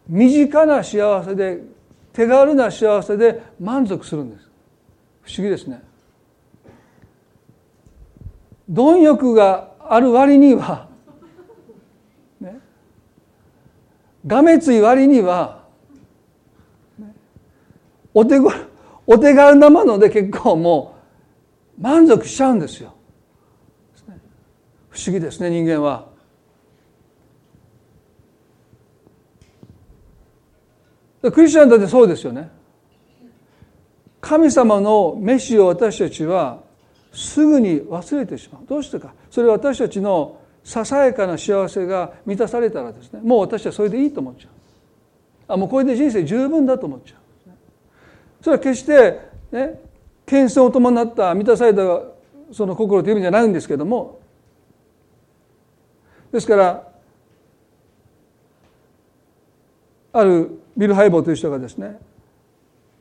[0.08, 1.60] 身近な幸せで
[2.14, 4.48] 手軽な幸せで満足するんです。
[5.20, 5.82] 不思議ですね。
[8.70, 10.88] 貪欲がある割には、
[12.40, 12.58] ね、
[14.26, 15.62] がめつい割には、
[18.14, 18.50] お手ご
[19.06, 20.95] お手軽なもので結構もう
[21.78, 22.94] 満足しちゃうんですよ。
[24.90, 26.06] 不思議ですね人間は。
[31.22, 32.50] クリスチャンだってそうですよね。
[34.20, 36.60] 神様の飯を私たちは
[37.12, 44.50] すぐに忘れてしまうどうしてかそれは私たちのささやかな幸せが満たされたらですねもう私はそれでいいと思っちゃう
[45.54, 47.52] あもうこれで人生十分だと思っちゃう
[48.42, 49.20] それは決して
[49.52, 49.80] ね
[50.26, 52.02] 謙遜を伴った満たされた
[52.52, 54.20] その心という意味じゃないんですけども
[56.32, 56.88] ですから
[60.12, 61.98] あるビル・ハイボーという人がですね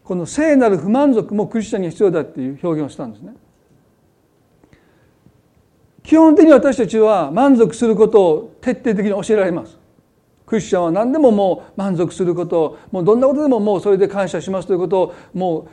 [0.04, 3.34] この聖なる不満足もクリスチャンに必要だっていう表現をしたんですね。
[6.04, 9.80] 基本的に私たちは満足することを徹底的に教えられます。
[10.46, 15.68] クリスチャンは何でももう満足することもうどんなことでももうそれで感謝しますということをもう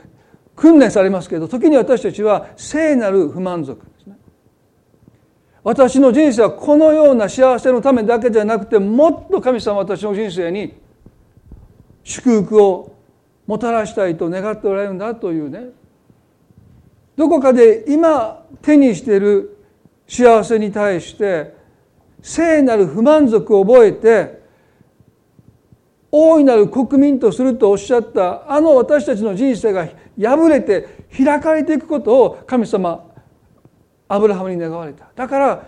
[0.55, 4.17] 訓練されますけど時に私たちは聖なる不満足ですね。
[5.63, 10.73] 私の人生はこのような幸せのためだけじゃなくてもっと神様私の人生に
[12.03, 12.95] 祝福を
[13.47, 15.69] もたらしたいと願っておられるんだというね
[17.15, 19.57] どこかで今手にしている
[20.07, 21.55] 幸せに対して
[22.21, 24.42] 聖なる不満足を覚えて
[26.15, 33.11] 大いなる国民とするとおっしゃったあの私たちの人生が破れて開かれていくことを神様
[34.07, 35.09] アブラハムに願われた。
[35.15, 35.67] だから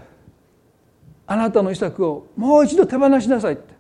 [1.26, 3.74] あなたの遺作をもう一度手放しなさいって。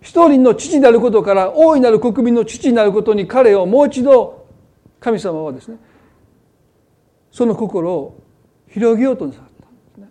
[0.00, 4.46] 一人の父であることから大いなる国民の父になることに彼をもう一度
[4.98, 5.76] 神様はですね
[7.30, 8.18] その心を
[8.68, 10.08] 広げようとなさったんですね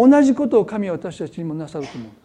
[0.00, 2.20] 同じことを神は私たちにもなさると思うんです。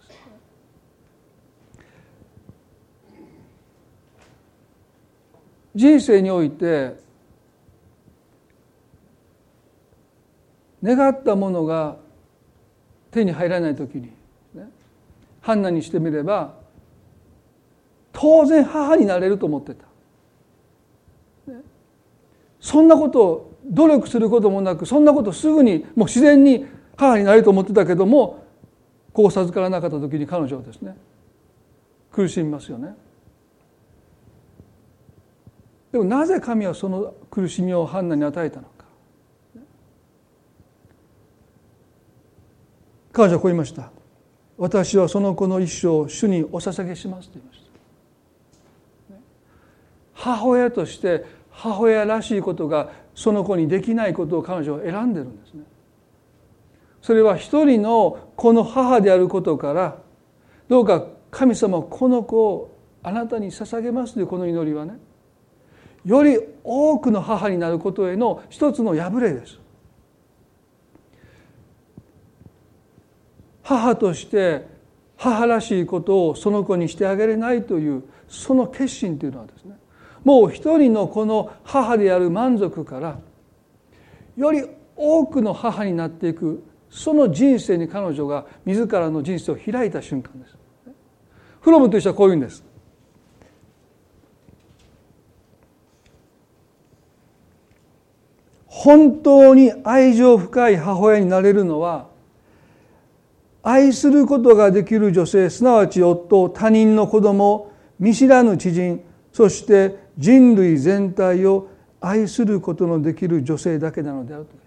[5.75, 6.95] 人生において
[10.81, 11.97] 願ったものが
[13.11, 14.03] 手に入らない時に、
[14.53, 14.69] ね、
[15.41, 16.53] ハンナにしてみれば
[18.13, 19.85] 当然母になれると思ってた。
[22.61, 26.65] そんなことを努力することもなくそんなことすぐにもう自然に
[26.97, 28.45] 母になると思ってたけども
[29.13, 30.95] 子を授からなかった時に彼女はですね
[32.11, 32.95] 苦しみますよね。
[35.91, 38.85] でもなぜ神はその苦しみをハンナに与えたのか。
[43.13, 43.91] 彼女はこう言いました。
[44.57, 47.65] 私はその子の一生を主にお捧げしますと言いました。
[50.13, 55.63] 母親として母親らしいことがその子にできないことを彼女は選んでるんですね。
[57.05, 59.99] それは一人の子の母であることから
[60.67, 64.97] どうか神様この子をあなたに捧げますというこの祈りはね
[66.03, 69.59] より多くの母になることへの一つの破れです。
[73.61, 74.65] 母として
[75.15, 79.77] 母らしいことをその子にしてあげれないというその決心というのはですね
[80.23, 83.19] もう一人のこの母である満足から
[84.35, 84.63] より
[84.95, 86.63] 多くの母になっていく
[86.95, 90.55] その人生に彼女が自らの人生を開いた瞬間です。
[91.59, 92.63] フロムという人はこう言うんです。
[98.65, 102.07] 本当に愛情深い母親になれるのは
[103.61, 109.03] 愛することができる女性すなわち夫他人の子供見知らぬ知人
[109.33, 111.67] そして人類全体を
[111.99, 114.64] 愛することのできる女性だけなのであると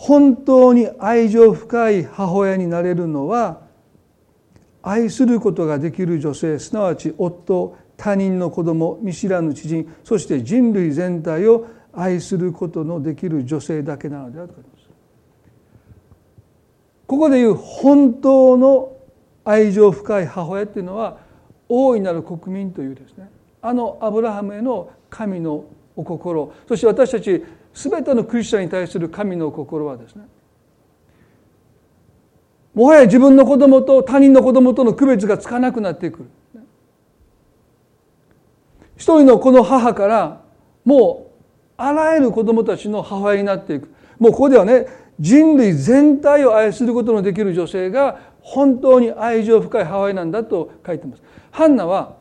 [0.00, 3.60] 本当に愛情深い母親になれるのは
[4.80, 14.54] 愛することができる女性すなわち夫他人の子供見知らぬ知人そして人類全体を愛することのできる女性だけなのであると
[17.06, 18.96] ここでいう本当の
[19.44, 21.18] 愛情深い母親っていうのは
[21.68, 23.28] 大いなる国民というですね
[23.60, 27.44] あのアブラハムへの神のお心そして私たち
[27.88, 30.24] 全てのクリスチャンに対する神の心はですね
[32.74, 36.30] もはや自分の子供と他人の子供との区別がつかなくなってくる
[38.96, 40.42] 一人のこの母から
[40.84, 41.42] もう
[41.78, 44.86] あらゆる子供たちの母親になっていくもうここではね
[45.18, 51.22] 人類全体を愛することのできる女性が本当に愛情深い母親なんだと書いてます。
[51.50, 52.16] ハンナは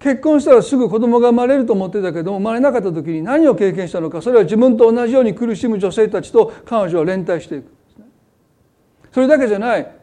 [0.00, 7.72] 結婚したらすぐ子供が生まれると思ってたけども生まれなかった時に何を経験したのかそれは自分と同じように苦しむ女性たちと彼女は連帯していく
[9.12, 9.98] それだけじゃない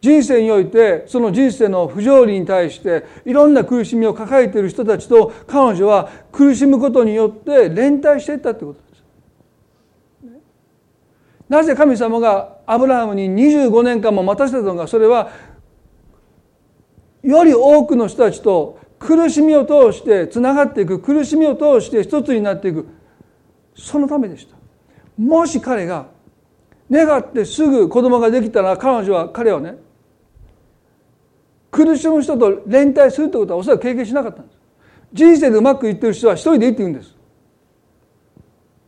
[0.00, 8.86] 人生においてその人生の不条理に対していろんな苦しみを抱えている人たちと彼女は苦しむことによって連帯していったってことです。
[11.48, 15.30] なぜ神様がアブラハムに25年間も待たせたのかそれは
[17.22, 22.86] より多くの人たちと苦しみを通してつながっていく苦しみを通して一つになっていく。
[23.74, 24.56] そのためでした。
[25.18, 26.06] もし彼が
[26.90, 29.76] 願ってすぐ子供ができたら彼女は彼はね
[31.70, 34.58] 苦しむ人と連帯するということはおそらく経験しなかったんです。
[35.12, 37.14] 人生でうまくいってる人は一人でいいって言うんです。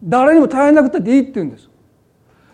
[0.02, 1.68] 誰にも大変なくたっていいって言うんです。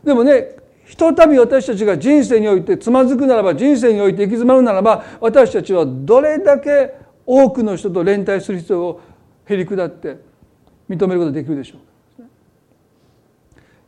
[0.03, 9.01] でもねひとたび私たちが人生においてつまずくならば人生において行き詰まるならば私たちはどれだけ多くの人と連帯する人を
[9.47, 10.19] へり下って
[10.89, 11.81] 認めることできるでしょう。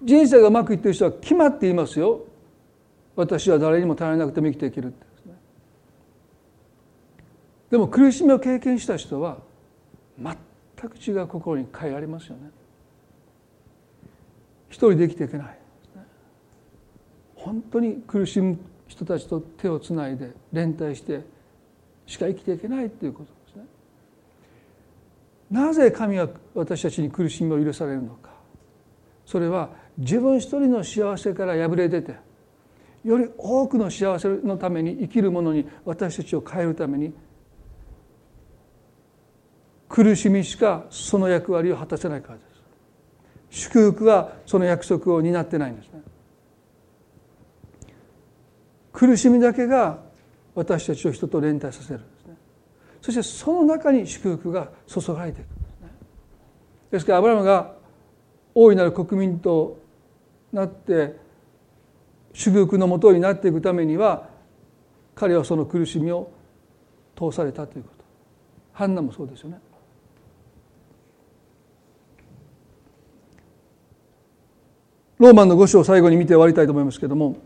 [0.02, 2.24] 人生がうまくいってる人は決まっていますよ。
[3.14, 5.06] 私は誰にも頼らなくても生きていけるって。
[7.70, 9.38] でも苦しみを経験した人は
[10.18, 10.36] 全
[10.88, 12.50] く違う心に変えられますよね。
[14.68, 15.58] 一人で生きていけない。
[17.34, 21.22] 本当に苦しむ人たちと手をつないで連帯して
[22.06, 23.64] しか生きていけないということですね。
[25.50, 28.30] なぜ神は私たちに苦しみを許されるのか。
[29.24, 32.14] それは自分一人の幸せから破れ出て
[33.04, 37.12] より多くの幸せのために生きる者に私たちを変えるために
[39.88, 42.44] 苦しみしかその役割を果たせないからで
[43.50, 43.68] す。
[43.68, 46.02] 祝福はその約束を担ってないんですね。
[48.92, 50.05] 苦しみだけが
[50.56, 52.34] 私たちを人と連帯させるんですね。
[53.02, 55.88] そしてその中に祝福が注がれていくんですね。
[56.90, 57.74] ですからアブラムが
[58.54, 59.78] 大いなる国民と
[60.52, 61.14] なって
[62.32, 64.30] 祝福のもとになっていくためには
[65.14, 66.30] 彼はその苦しみを
[67.16, 68.04] 通されたということ。
[68.72, 69.60] ハンナもそうですよね。
[75.18, 77.36] ローマンの5章を最後に見て終わりたいと思いますけれども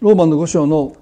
[0.00, 0.94] ローマの5章の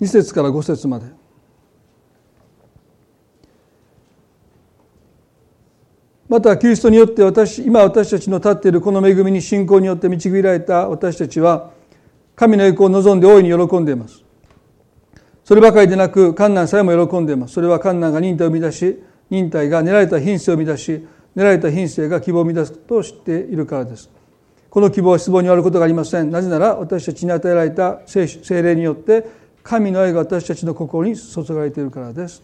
[0.00, 1.06] 2節から5節まで。
[6.28, 11.70] またキリストによって私今私たちの立っているこの恵みに信仰によって導られた私たちは
[12.34, 14.24] 神の栄光を望んで大いに喜んでいます。
[15.44, 17.54] そればかりでなく観難さえも喜んでいます。
[17.54, 24.10] それは観難が忍耐を生み出し忍耐が練られた品性を生み出し練られた品性が希望を生み出すと知っているからです。
[24.70, 26.30] この希望は失望にあることがありません。
[26.30, 28.26] なぜなら私たちに与えられた精
[28.62, 29.26] 霊によって
[29.62, 32.42] 神の愛が私たちの心に注がれているからです。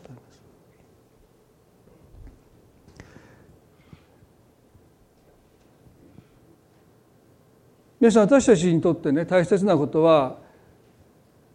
[8.00, 10.38] 皆さん私たちにとってね大切なことは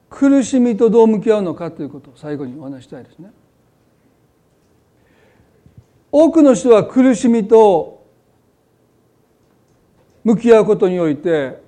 [0.10, 3.32] 苦しみとどう向き合うのかということを最後にお話したいですね。
[6.18, 8.02] 多くの人は苦しみと
[10.24, 11.62] 向き合うことにおいて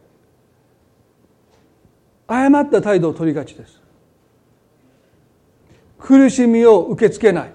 [2.28, 3.82] 誤った態度を取りがちです。
[6.00, 7.54] 苦しみを受け付けない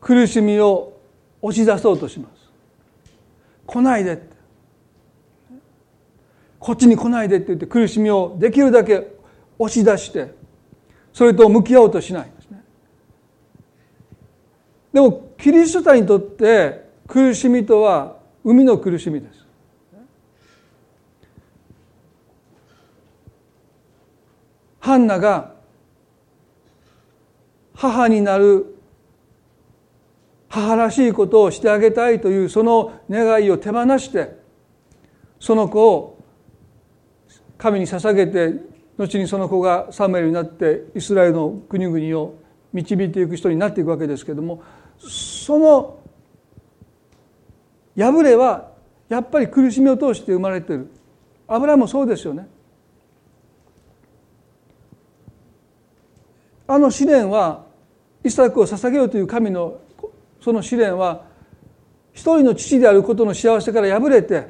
[0.00, 0.98] 苦しみを
[1.42, 2.50] 押し出そうとします。
[3.66, 4.22] 来ないで
[6.58, 9.06] こっちに来ないでって言って苦しみをできるだけ
[9.58, 10.32] 押し出して
[11.12, 12.64] それと向き合おうとしないんですね
[14.94, 19.44] でもキリスト者にとって苦しみとは海の苦しみです。
[24.78, 25.54] ハンナが
[27.74, 28.76] 母になる
[30.48, 34.38] 母らしいことをしてあげたいというその願いを手放して
[35.40, 36.24] その子を
[37.58, 38.60] 神に捧げて
[38.96, 42.36] 後にその子がサムエルになってイスラエルの国々を
[42.72, 44.62] 導いていく人になっていくわけですけども
[45.08, 45.98] その
[47.96, 48.70] 破れは
[49.08, 50.88] やっぱり苦しみを通して生まれてる。
[51.46, 52.48] アブラもそうですよね。
[56.66, 57.66] あの試練は
[58.24, 59.78] イサクを捧げようという神の
[60.40, 61.26] その試練は
[62.12, 64.46] 一人の父であることの幸せから破れて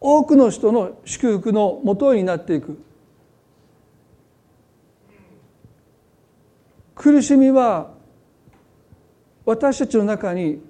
[0.00, 2.82] 多くの人の祝福のもとになっていく。
[7.02, 7.90] 苦しみは
[9.44, 10.62] 私たちの中に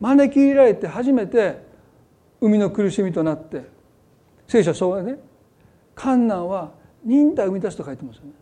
[0.00, 1.64] 招き入れられて初めて
[2.42, 3.62] 生みの苦しみとなって
[4.46, 5.16] 聖書はそうね。
[5.94, 8.32] 観難は忍耐を生み出すと書いてますよね。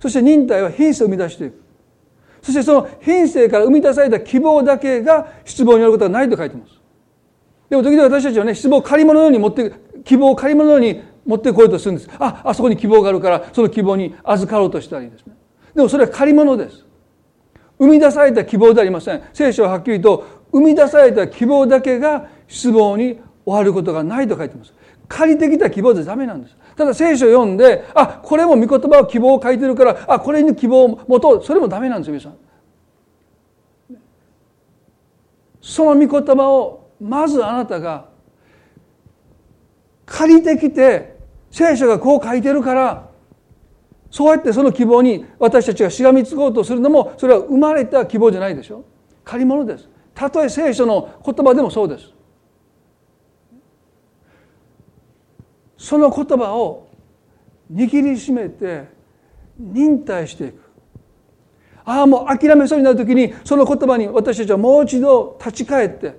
[0.00, 1.62] そして忍耐は品性を生み出していく。
[2.42, 6.74] そしてその品性から生み出された希望だけが失望によることはないと書いてます。
[7.70, 9.72] でも時々私たちはね失望を借り物のように持って
[10.04, 12.08] 希望を借り物のように持ってこようとするんです。
[12.18, 15.34] ああそこに希望があるからその希望に預かろうとしたりですね。
[15.74, 16.84] でもそれは借り物です。
[17.78, 19.22] 生み出された希望ではありません。
[19.32, 24.72] 聖書ははっきりと生み出された希望だけが失望に終わることがないと書いてます。
[25.08, 26.56] 借りてきた希望でダメなんです。
[26.76, 31.44] ただ聖書を読んであこれも御言葉を希望を書いてるからあこれに希望を持とう。
[31.44, 32.36] それもダメなんですよ皆さん。
[35.60, 38.08] その御言葉をまずあなたが
[40.06, 41.13] 借りてきて
[41.54, 43.08] 聖書がこう書いてるから
[44.10, 48.84] そうやってその希望に私たちがしがみつこうとするのもそれは生まれた希望じゃないでしょ。
[49.22, 49.88] 借り物です。
[50.16, 52.12] たとえ聖書の言葉でもそうです。
[55.78, 56.88] その言葉を
[57.72, 58.88] 握りしめて
[59.56, 60.60] 忍耐していく。
[61.84, 66.18] ああもう諦めそうになる時にその言葉に私たちはもう一度立ち返って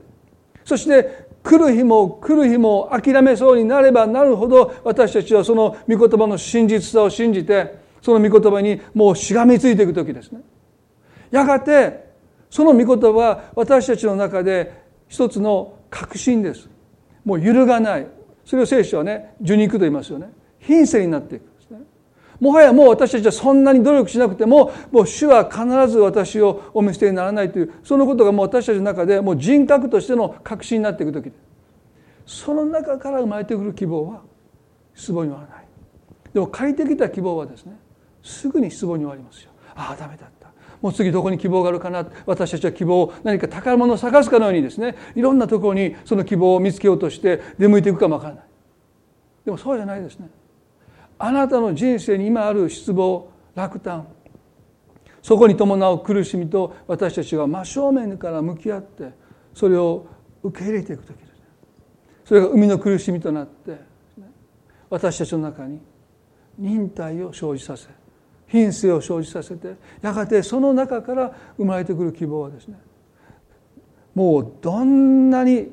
[0.63, 10.41] そして来る日も来る日も諦めそうになればなるほど私たちはその御言葉の真実さを信じてその御言葉にもうしがみついていく時ですね。
[11.29, 12.03] やがて
[12.49, 16.67] その御言葉は私たちの中で一つの確信です。
[17.23, 18.07] もう揺るがない。
[18.43, 20.31] それを聖書はね受肉と言いますよね。
[20.59, 21.54] 品性になっていく。
[22.39, 31.31] もはやもう私たちはそんなに努力しなくてももう主は必ず私をお見捨てにならないというそのことがもう私たちの中でもう人格としての確信になっていく時。
[32.25, 34.21] その中から生まれてくる希望は
[34.95, 35.65] 失望に終わらない。
[36.33, 37.77] でも書いてきた希望はですね
[38.23, 39.51] すぐに失望に終わりますよ。
[39.75, 40.49] ああダメだった。
[40.81, 42.05] もう次どこに希望があるかな。
[42.25, 48.43] 私たちは希望を何か宝物を探すかのようにですねいろんなところにその希望を見つけようとして出向いていくかもわからない。
[49.45, 50.29] でもそうじゃないですね。
[51.17, 54.07] あなたの人生に今ある失望落胆。
[55.21, 59.11] そこに伴う苦しみと私たちが真正面から向き合って
[59.55, 60.05] それを
[60.43, 61.31] 受け入れていく時です
[62.25, 63.75] それが生みの苦しみとなって
[64.87, 65.79] 私たちの中に
[66.59, 67.89] 忍耐を生じさせ
[68.45, 72.77] 品性を生じさせてやがてその中から生まれてくる希望はですね
[74.13, 75.71] もうどんなに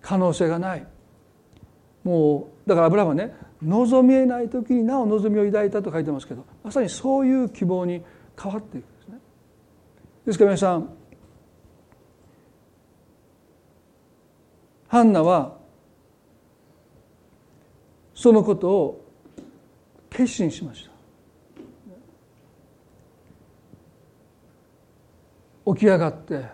[0.00, 0.86] 可能性がない。
[2.02, 8.02] もうだからアブラハムはね望みえない時になお望みを抱いたと書いてますけどまさにそういう希望に
[8.40, 9.18] 変わっていくんですね。
[10.26, 10.88] ですから皆さん
[14.88, 15.58] ハンナは
[18.14, 19.04] そのことを
[20.10, 20.90] 決心しました
[25.74, 26.46] 起き上がって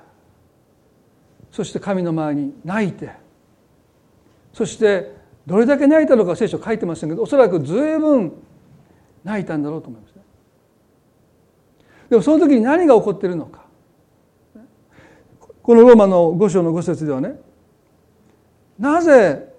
[1.53, 3.13] そして神の前に泣いて
[4.53, 8.33] そしてどれだけ泣いたのか聖書書いてませんけどおそらく随分
[9.25, 10.23] 泣いたんだろうと思いますね
[12.11, 13.65] でもその時に何が起こっているのか
[15.63, 17.41] このローマの五章の五節ではね
[18.79, 19.53] なぜ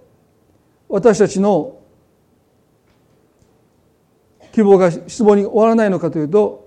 [0.87, 1.79] 私たちの
[4.51, 6.65] 希望が失望に終わらないのかというと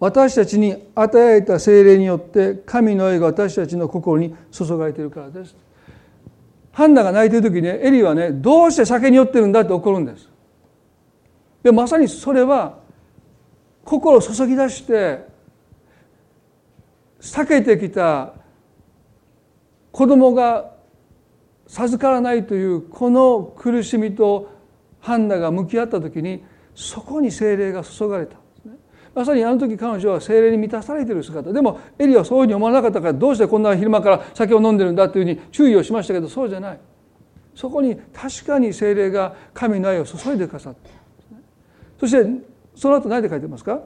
[0.00, 5.56] 私たちに与えた精霊によって神の愛が私たちの心に注がれているからです。
[6.78, 10.28] ハンナが泣いてる時にねエリーはねどうして酒に酔ってるんだって怒るんです。
[11.60, 12.78] でまさにそれは
[13.84, 15.26] 心を注ぎ出して
[17.20, 18.32] 避けてきた
[19.90, 20.70] 子供が
[21.66, 24.48] 授からないというこの苦しみと
[25.00, 26.44] ハンナが向き合った時に
[26.76, 28.36] そこに精霊が注がれた
[29.18, 31.52] まさにあの時彼女は精霊に満たされている姿。
[31.52, 36.80] でもエリはそういうふうに思わなかったからどうしてこんな昼間から酒を飲んでるんだというふうに注意をしましたけどそうじゃない。
[37.56, 40.90] そこに確かに精霊が神の愛を注いでくださった。
[41.98, 42.24] そして
[42.76, 43.80] その後何で書いてますか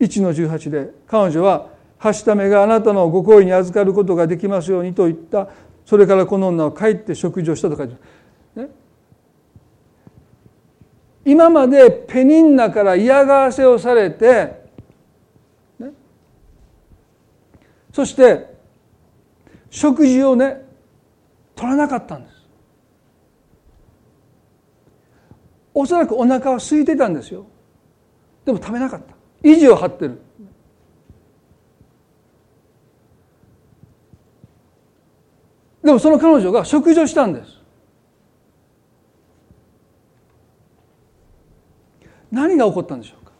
[0.00, 5.48] ？1の18で彼女は「はしためがあなたのご好意に預かることができますように」と言った。
[5.86, 8.58] それからこの女は帰って食事をしたと書いてます。
[8.60, 8.68] ね、
[11.26, 14.62] 今までペニンナから嫌がらせをされて、
[15.80, 15.90] ね、
[17.92, 18.54] そして
[19.68, 20.62] 食事をね
[21.56, 22.36] 取らなかったんです。
[25.74, 27.44] おそらくお腹は空いてたんですよ。
[28.44, 29.16] でも食べなかった。
[29.42, 30.22] 意地を張ってる。
[35.82, 37.55] でもその彼女が食事をしたんです。
[42.30, 43.32] 何が起こったんでしょうか？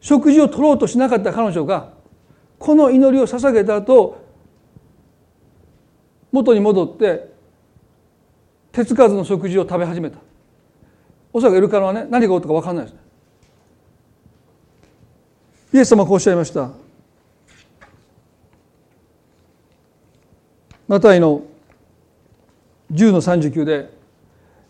[0.00, 1.92] 食事を取ろうとしなかった彼女が
[2.58, 4.22] この祈りを捧げた後
[6.30, 7.32] 元に戻って
[8.72, 10.18] 手つかずの食事を食べ始めた。
[11.32, 13.00] おそらくエルカナはね何が起こったか分かんないですね。
[15.74, 16.70] イエス様はこうおっしゃいました。
[20.86, 21.42] マタイの
[22.92, 23.93] 10の39で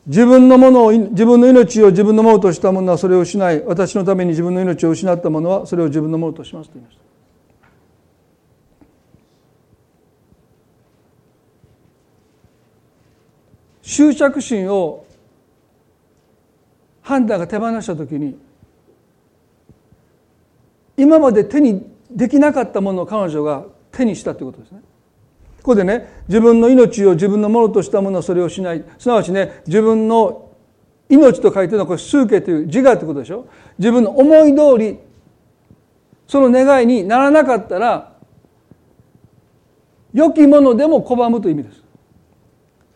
[0.07, 7.05] 自分のものを自分の命を自分のものとした者はそれを失い私のために自分の命を失った者はそれを自分のものとしますと言いました
[13.82, 15.07] 執着心を
[17.00, 18.36] 判断が手放した時に
[20.96, 24.82] 今まで手にできなかったものを彼女が手にしたということですね。
[25.65, 28.85] ここでね自分の命を自分のものとしたものはそれをしない。
[28.99, 30.53] すなわちね自分の
[31.09, 33.47] 命と書いてるのはこれ数形という自我ということでしょ？
[33.79, 34.99] 自分の思い通り
[36.29, 38.12] その願いにならなかったら
[40.12, 41.83] 良きものでも拒むという意味です。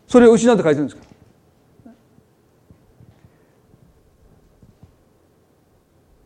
[0.07, 1.03] それを失うと書いてるんですか
[1.85, 1.91] ら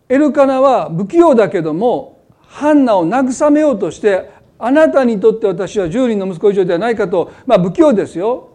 [0.10, 4.30] エルカナは不器用だけどもハンナを慰めようとして
[4.60, 8.50] あなたにとって私は10人の息子以上ではないかとまあ不器用ですよ。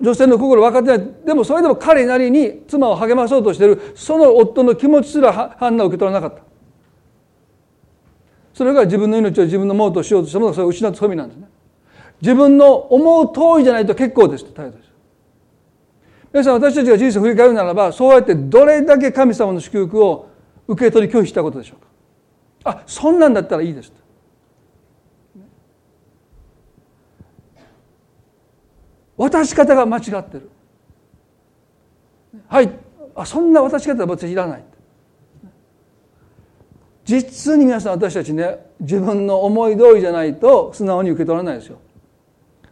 [0.00, 1.14] 女性の心分かってない。
[1.26, 3.92] でもそれでも彼なりに妻を励まそうとしている。
[3.96, 6.44] その夫の気持ちすらハンナを受け取らなかった。
[8.54, 11.48] それが自分の命を自分のものとしようとしたものがそれを失った富なんですね。
[12.20, 14.88] 自分の思う通りじゃないと結構ですと態度です。
[16.32, 20.28] 皆さん私たちが人生を振り返るならばそうやってどれだけ神様の祝福を
[20.68, 21.76] 受け取り拒否したことでしょ
[22.64, 22.78] うか。
[22.78, 23.92] あそんなんだったらいいです。
[29.18, 30.48] 渡し方が間違ってる。
[32.46, 32.70] はい。
[33.14, 34.64] あそんな渡し方は私いらない。
[37.04, 41.78] 実に皆さん私たちね自分の思い通りじゃないと素直に受け取らないですよ。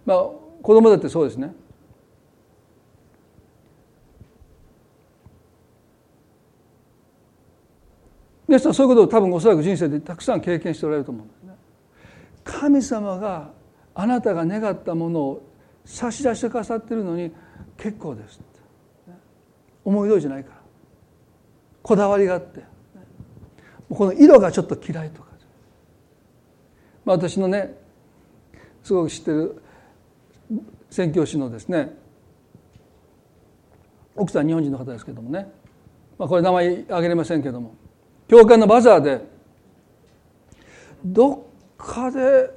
[0.05, 0.19] まあ
[0.63, 1.53] 子供だってそうですね。
[8.47, 11.55] 皆さんそういうことを多分おそらく人生でたくさん経験しておられると思うんですね。
[12.45, 13.51] 神様が
[13.95, 15.56] あなたが願ったものを
[15.87, 17.33] 差し出してくださってるのに
[17.79, 18.41] 結構です
[19.85, 20.57] 思い通りじゃないから。
[21.83, 22.65] こだわりがあって。
[23.89, 25.29] この色がちょっと嫌いとか、
[27.05, 27.73] まあ、私のね
[28.83, 29.63] すごく知ってる
[30.91, 31.97] 宣教師のですね
[34.17, 35.47] 奥さん日本人の方ですけどもね、
[36.19, 37.77] まあ、これ名前挙げれませんけども。
[38.27, 39.21] 教会のバザーで
[41.05, 41.39] どっ
[41.79, 42.51] かで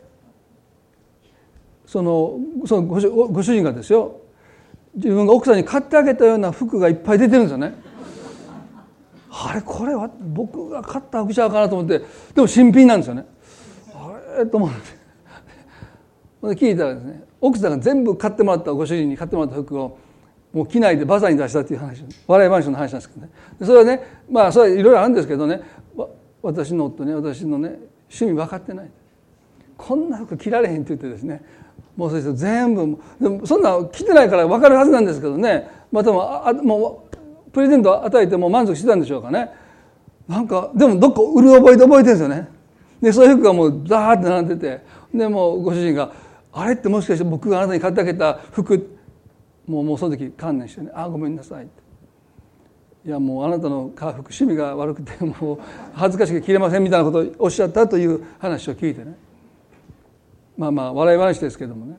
[1.90, 4.22] そのそのごご主人がですよ
[4.94, 7.74] 自分が奥さんに買ってあげたような服がいっぱい出てるんですよね。
[9.32, 11.98] あれこれは僕が買った服ちゃうかなと思って
[12.36, 13.26] でも新品なんですよね。
[13.96, 14.76] あれと思って
[16.64, 19.98] 聞いたらですね奥さんが全部買ってもらったご主人に買ってもらった服を
[20.54, 23.32] もう機内でバザーに出したっていう話笑い話の話なんですけどね
[23.62, 25.62] それはねまあそれはいろいろあるんですけどね
[26.44, 27.80] 私の夫ね私のね
[28.10, 28.92] 趣味分かってない
[29.76, 31.42] こんな服着られへんって言ってですね
[32.00, 35.70] もうそ全部でもそんな来てないから分かるはずなんですけどね。
[35.92, 39.52] またもあもうプレゼント与えても満足してたんでしょうかね。
[40.26, 42.48] なんかでもどっか売る覚えて覚えてるんですよね。
[43.02, 44.82] でそういう服がもうダーって並んでて。
[45.14, 46.12] でもうご主人が
[46.54, 48.98] 「あれってもしかして僕があなたに買ってあげた服
[49.68, 51.82] もうもうその時観念してね「あごめんなさい」って
[53.06, 55.58] 「いやもうあなたの家服趣味が悪くてもう
[55.94, 59.16] 恥ずかしく着れません」みたいなことをおっしゃったという話を聞いてね。
[60.60, 61.98] まあまあ笑い話ですけどもね。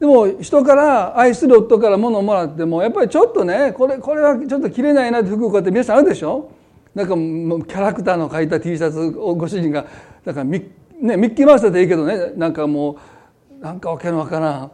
[0.00, 6.50] でも人から愛する夫から物をもらってもやっぱりちょっとねこれこれはちょっと着れないなって服をこうやって皆さんあるでしょ？
[6.96, 9.86] なんかもうキャラクターの描いた T シャツをご主人が
[10.24, 10.68] だからミ,、
[11.00, 12.32] ね、ミッキーマウスだっていいけどね。
[12.34, 12.96] なんかも
[13.60, 14.70] うなんかわけのわからん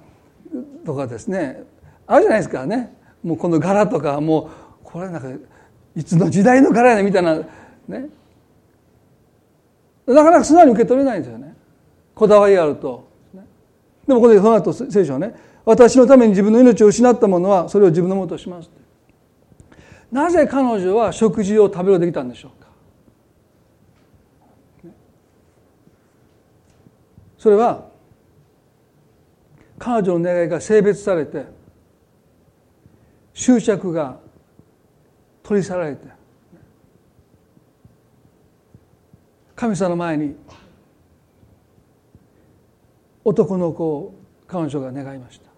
[0.87, 1.63] とかですね。
[2.07, 2.97] あるじゃないですかね。
[3.23, 4.49] もうこの柄とかもう
[4.83, 5.29] これなんか
[5.95, 8.09] いつの時代の柄やねみたいなね。
[10.07, 11.54] なかなか素直に受け取れないんですよね。
[12.15, 13.09] こだわりがあると。
[14.07, 15.35] でもここでその後聖書はね
[15.65, 18.69] 私のために自分の命を失った者はそれを自分のものとします
[20.13, 22.69] なぜ彼女は食事を食べろできたんでしょうか。
[27.39, 27.89] それは
[29.79, 31.45] 彼女の願いが性別されて
[33.35, 34.19] 執着が
[35.43, 36.07] 取り去られて
[39.55, 40.37] 神様の前に
[43.25, 44.15] 男の子を
[44.47, 45.51] 彼女が願いました。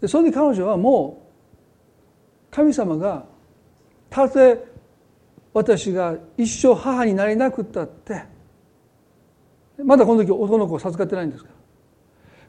[0.00, 3.24] でその時彼女はもう神様が
[4.10, 4.62] たとえ
[5.52, 8.24] 私が一生母になれなくったって。
[9.82, 11.56] まだこの時男の子を授かってないんですから。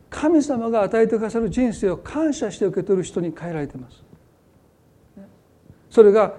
[0.09, 4.03] 神様が与えてくださる人生を感謝して受け取る人に変えられています。
[5.89, 6.35] それが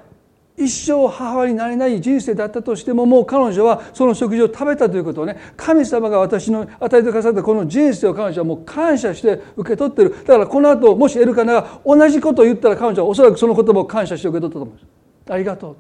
[0.59, 10.11] 一生母親になれない人生だったとしてももう彼女はその食事を食べたということをね神様が私の与えてくださったこの人生を彼女はもう感謝して受け取ってる。
[10.11, 15.33] だからこの後もしエルカナが同じことを言ったら彼女はおそらくその言葉を感謝して受け取ったと思います。
[15.33, 15.77] ありがとう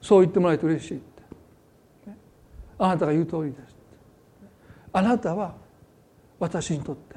[0.00, 1.00] そう言ってもらえて嬉しい
[2.78, 3.76] あなたが言う通りです
[4.92, 5.54] あなたは
[6.38, 7.16] 私にとって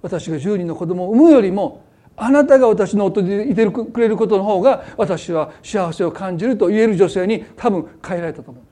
[0.00, 1.84] 私が10人の子供を産むよりも
[2.16, 8.64] あなたが私の夫でいてくれることの方が私は幸せを感じると言える女性に多分変えられたと思う。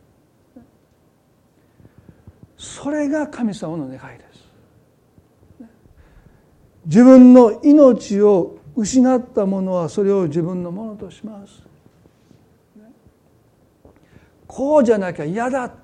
[2.56, 5.68] それが神様の願いです。
[6.86, 11.62] 自分の命を失った者はそれを自分のものとします。
[14.46, 15.74] こうじゃなきゃ嫌だ。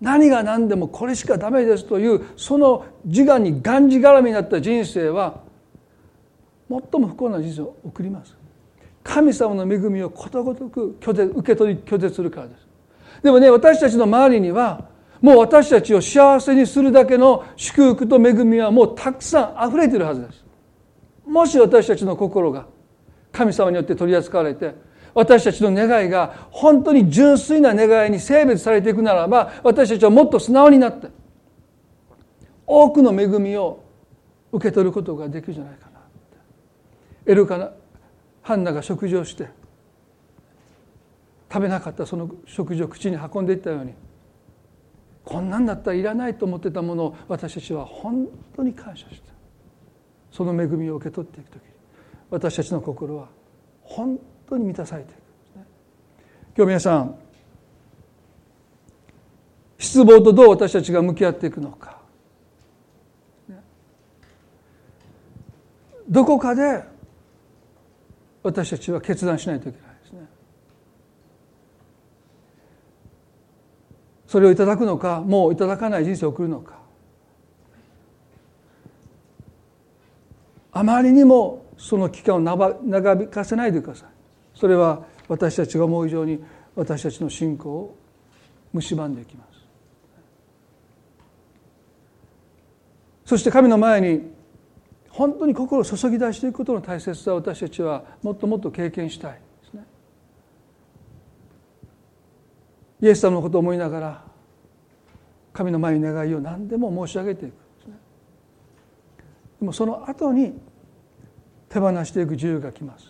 [0.00, 5.42] 何が何でもこれしかダメですというその自我にがんじがらみになった人生は
[6.70, 8.36] 最も不幸な人生を送ります。
[9.02, 12.68] 神様の恵みをことごとく拒絶受け取り拒絶するからです。
[13.24, 14.88] でもね私たちの周りには
[15.20, 20.44] もう私たちを幸せにするだけの祝福と恵みはもうたくさん溢れているはずです。
[21.26, 22.66] もし私たちの心が
[23.32, 24.74] 神様によって取り扱われて
[25.12, 31.08] 私たちの願いが本当に純粋な願いに性別されていくならば私たちはもっと素直になって
[32.66, 33.82] 多くの恵みを
[34.52, 35.89] 受け取ることができるじゃないか。
[37.30, 37.70] エルカナ
[38.42, 39.48] ハンナが食事をして
[41.48, 43.94] 食べなかったその食事を口に運んでいったように
[45.24, 48.26] こんなんだったらいらないと思ってたものを私たちは本
[48.56, 49.30] 当に感謝して
[50.32, 51.62] その恵みを受け取っていく時
[52.30, 53.28] 私たちの心は
[53.82, 54.18] 本
[54.48, 55.18] 当に満たされていく。
[56.56, 57.14] 今日皆さん
[59.78, 62.00] 失望とどう私たちが向き合っていくのか。
[66.08, 66.89] どこかで
[68.42, 70.20] 私たちは決断しないといけないですね。
[74.26, 76.78] それをいただくのかもういただかない人生を送るのか。
[80.72, 84.08] あまりにもその期間を長引かせないでください。
[84.54, 86.42] それは私たちが思う以上に
[86.76, 87.96] 私たちの信仰を
[88.72, 89.50] 蝕んでいきます。
[93.26, 94.32] そして神の前に
[95.10, 99.38] 本当に心を注ぎ出していくことの大切さを私たちはもっともっと経験したいで
[99.70, 99.84] すね。
[103.02, 104.24] イエス様のことを思いながら
[105.52, 107.52] 神の前に願いを何でも申し上げていく
[107.84, 107.98] でね。
[109.60, 110.58] でもその後に
[111.68, 113.06] 手放していく自由がきます。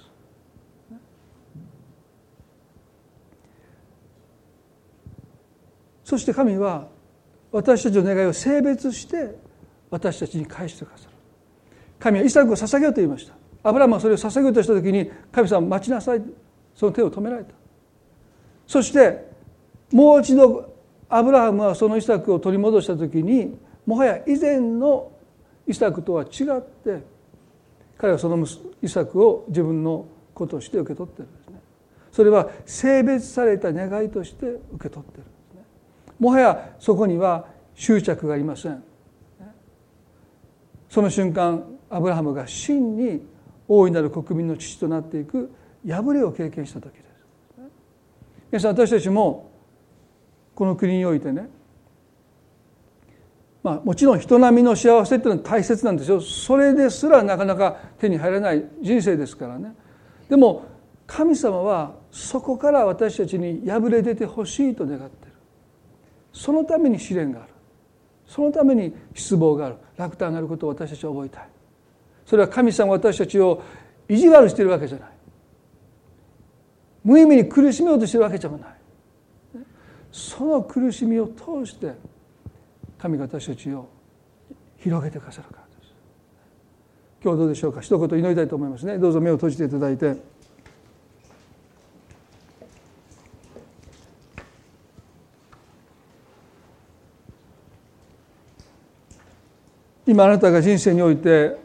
[6.04, 6.88] そして神は
[7.52, 9.36] 私たちの願いを性別して
[9.90, 11.09] 私たちに返してください。
[12.00, 13.34] 神はイサクを捧げようと言いました。
[13.62, 16.22] アブラハムはそれを捧げようとした時に神様待ちなさい。
[16.74, 17.50] その手を止められた。
[18.66, 19.28] そして
[19.92, 20.74] もう一度
[21.08, 25.12] アブラハムはそのイサクを取り戻した時にもはや以前の
[25.66, 27.02] イサクとは違って
[27.98, 28.46] 彼はその
[28.80, 31.60] イサクを自分の子として受け取ってるんですね。
[32.12, 35.64] それは性別された願いとして受け取ってるんですね。
[36.18, 38.82] もはやそこには執着がありません。
[40.88, 43.20] その瞬間アブラハムが真に
[43.68, 45.50] 大いなる国民の父となっていく
[45.86, 47.04] 破れを経験した時です。
[48.50, 49.50] 皆さん私たちも
[50.54, 51.48] この国においてね
[53.62, 56.20] まあもちろん人並みの幸せっていうのは大切なんですよ。
[56.20, 59.74] それですらなかなか手に入らない人生ですからね。
[60.28, 60.64] でも
[61.06, 65.32] 神様はそこから私たちに破れ出てほしいと願ってる。
[66.32, 67.52] そのために試練がある。
[68.26, 69.76] そのために失望がある。
[69.96, 71.48] 落胆があることを私たちは覚えたい。
[72.26, 73.62] それは神様私たちを
[74.08, 75.10] 意地悪しているわけじゃない。
[77.02, 78.60] 無意味に苦しめようとしているわけじゃない。
[80.12, 81.94] その苦しみを通して
[82.98, 83.88] 神が私たちを
[84.78, 85.92] 広げてくださるからです。
[87.22, 87.80] 今日どうでしょうか？
[87.80, 88.98] 一言祈りたいと思いますね。
[88.98, 90.16] どうぞ目を閉じていただいて。
[100.06, 101.56] 今あなたが人生において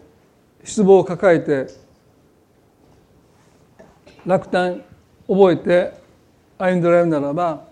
[0.66, 1.68] 失望を抱えて
[4.26, 4.82] 落胆
[5.28, 5.94] 覚えて
[6.58, 7.68] 歩んでられるならば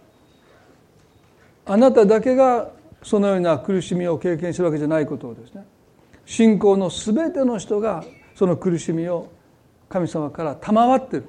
[1.66, 2.70] あなただけが
[3.02, 5.66] そのような苦しみを経験するわけじゃないことをですね
[6.26, 9.30] 信仰の全ての人がその苦しみを
[9.90, 11.26] 神様から賜ってる。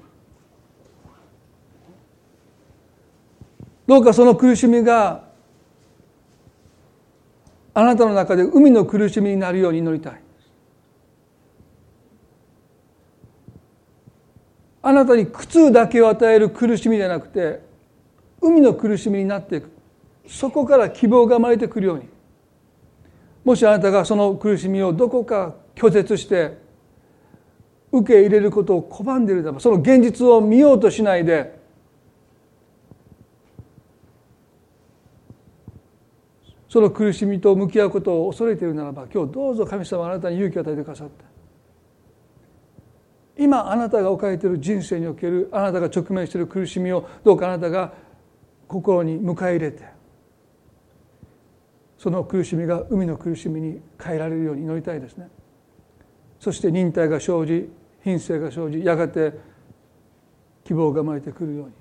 [3.86, 5.24] どうかその苦しみが
[7.74, 10.23] あなたの中で海の苦しみになるように祈りたい。
[14.86, 17.60] あなたに苦痛だけを与える苦しみじゃなくて
[18.42, 19.70] 海の苦しみになっていく。
[20.28, 22.04] そこから希望が生まれてくるように。
[23.44, 26.58] もしあなたがその苦しみをどこか拒絶して
[27.92, 31.58] 受け入れることを拒んでいるならばその現実を見ようとしないで
[36.68, 41.33] その苦しみと向き合うことを恐れているならば今日どうぞ神様あなたに勇気を与えてくださった
[43.36, 47.92] 今あなたが置かれている人生におけるあなたが直面している苦しみをどうかあなたが
[48.68, 49.94] 心に迎え入れて
[51.98, 55.28] その苦しみが海の苦しみに変えられるように祈りたいですね。
[56.38, 57.70] そして忍耐が生じ
[58.02, 59.32] 品性が生じやがて
[60.64, 61.72] 希望が生まれてくるように。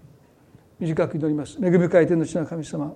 [0.80, 1.58] 短く祈ります。
[1.62, 2.94] 恵み深い天の地の神様。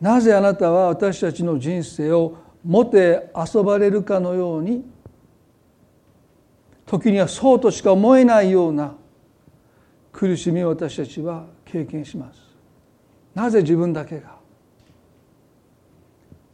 [0.00, 4.84] なぜあなたは私たちの人生をもて遊ばれるかのように
[6.90, 8.96] 時にはそうとしか思えないような
[10.10, 12.40] 苦しみを私たちは経験します。
[13.32, 14.34] なぜ自分だけが？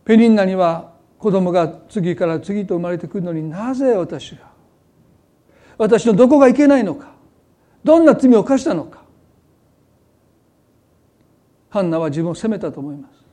[0.05, 4.51] ペニンナには子供が次から次と生まれてくるのになぜ私が？
[5.79, 7.15] 私のどこがいけないのか？
[7.83, 9.05] どんな罪を犯したのか？
[11.71, 13.25] ハンナは自分を責めたと思います。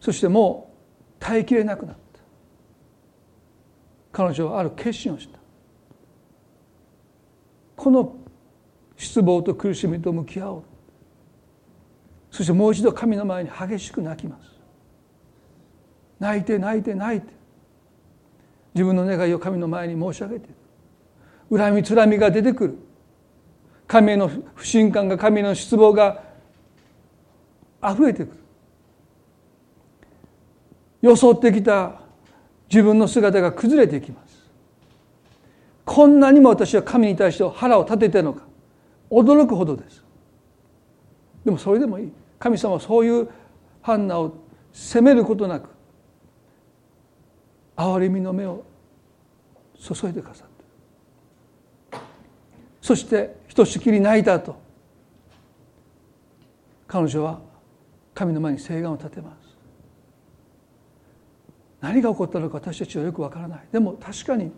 [0.00, 2.05] そしてもう耐えきれなくなった。
[4.16, 5.38] 彼女はある決心をした。
[7.76, 8.16] この
[8.96, 10.62] 失望と苦しみと向き合おう。
[12.30, 14.48] そしてもう一度神の前に激しく泣きます。
[16.18, 17.26] 泣いて泣いて泣いて。
[18.74, 20.48] 自分の願いを神の前に申し上げて。
[21.50, 22.78] 恨みつらみが出てくる。
[23.86, 26.22] 神への不信感が神への失望が
[27.86, 28.36] 溢れてくる。
[31.02, 32.05] 装ってきた
[32.68, 34.50] 自分の姿が崩れていきます。
[35.84, 38.42] こんなにも私は神に対して腹を立ててるのか。
[39.10, 40.02] 驚くほどです。
[41.44, 42.12] でもそれでもいい。
[42.38, 43.28] 神様はそういう
[43.82, 44.34] ハンナを
[44.72, 45.68] 責めることなく
[47.76, 48.64] 憐れみの目を
[49.78, 50.48] 注いでくださっ
[51.92, 51.98] て
[52.82, 54.56] そしてひとしきり泣いた後
[56.86, 57.40] 彼女は
[58.14, 59.45] 神の前に誓願を立てます。
[61.80, 63.60] 何が起こったのか私たちはよくわからない。
[63.70, 64.50] でも確かに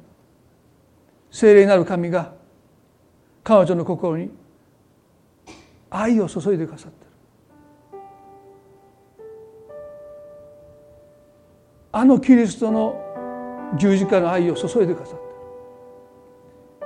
[1.31, 2.33] 聖霊なる神が
[3.45, 4.31] 彼女の心に
[5.91, 7.09] 愛を注いでくださってる。
[11.91, 13.05] あのキリストの
[13.79, 15.19] 十字架の愛を注いでくださっ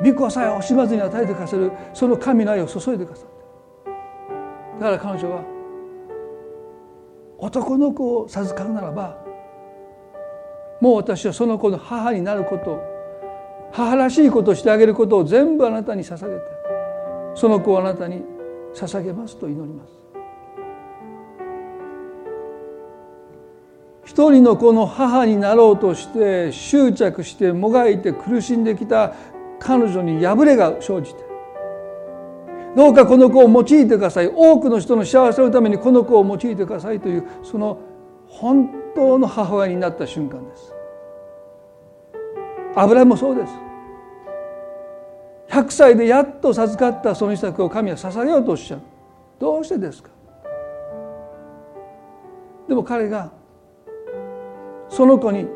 [0.01, 0.14] てる。
[0.14, 3.26] 御子さえ惜しまずに与えてくださるその神の愛を注いでくださっ
[3.85, 4.80] てる。
[4.80, 5.45] だから彼女は
[7.39, 9.22] 男の子を授かるならば
[10.83, 12.83] もう私はその子の母になること
[13.70, 16.43] 母らしいことをしてあげることを全部あなたに捧げて
[17.37, 18.24] その子をあなたに
[18.74, 19.93] 捧げますと祈ります。
[24.05, 29.14] 一人の子の母になろうとして執着してもがいて苦しんできた
[29.61, 31.22] 彼女に破れが生じて
[32.76, 34.26] どうかこの子を用いてください。
[34.35, 37.78] 多くの人の幸せのためにこの子を用いてくださいというその
[38.26, 40.72] 本当の母親になった瞬間です。
[42.75, 43.53] アブラもそうです。
[45.49, 48.83] 100歳でやっと授かったその施策を神は捧げようとおっしゃる。
[49.39, 50.09] どうしてですか？
[52.68, 53.31] でも彼が
[54.89, 55.47] その子に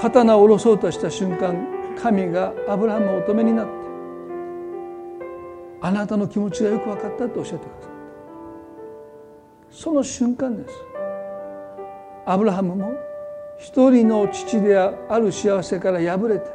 [0.00, 1.54] 刀を下ろそうとした瞬間
[2.00, 3.72] 神がアブラハムをお止めになって
[5.82, 7.90] あなたの気持ちがよく分かったとおっしゃってくださっ
[9.70, 9.76] た。
[9.76, 10.74] その瞬間です。
[12.26, 12.92] アブラハムも
[13.60, 16.46] 一人の父である幸せから破れて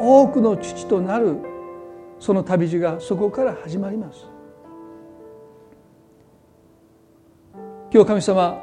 [0.00, 1.36] 多くの父となる
[2.18, 4.26] その旅路がそこから始まります。
[7.92, 8.62] 今日神様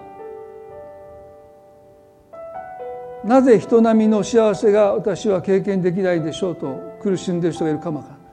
[3.23, 8.25] なぜ人並みの幸せが私は経験できないでしょうと苦しんでいる人がいるかもわからない。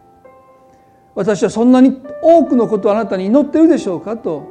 [1.15, 4.51] 私はそんなに多くのことをあなたに祈っているでしょうかと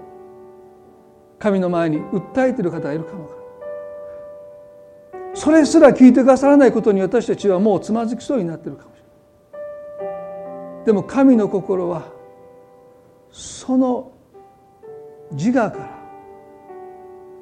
[1.39, 3.45] 神の前に訴えている方がいるかもからない。
[5.36, 9.04] それすら聞いてくださらないことに私たちはもうつまずきそうになってるかもしれ
[10.08, 10.86] ない。
[10.86, 12.14] でも神の心は
[13.32, 14.14] その
[15.34, 15.90] 自我から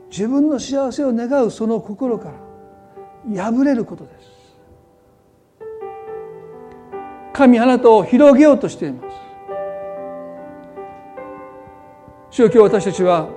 [0.09, 2.31] 自分の幸せを願うその心か
[3.35, 4.33] ら破れることです。
[7.31, 9.17] 神あなたを広げようとしています。
[12.31, 13.29] 主よ今日私たちは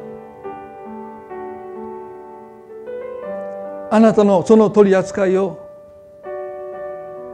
[3.96, 5.58] あなたのその取り扱いを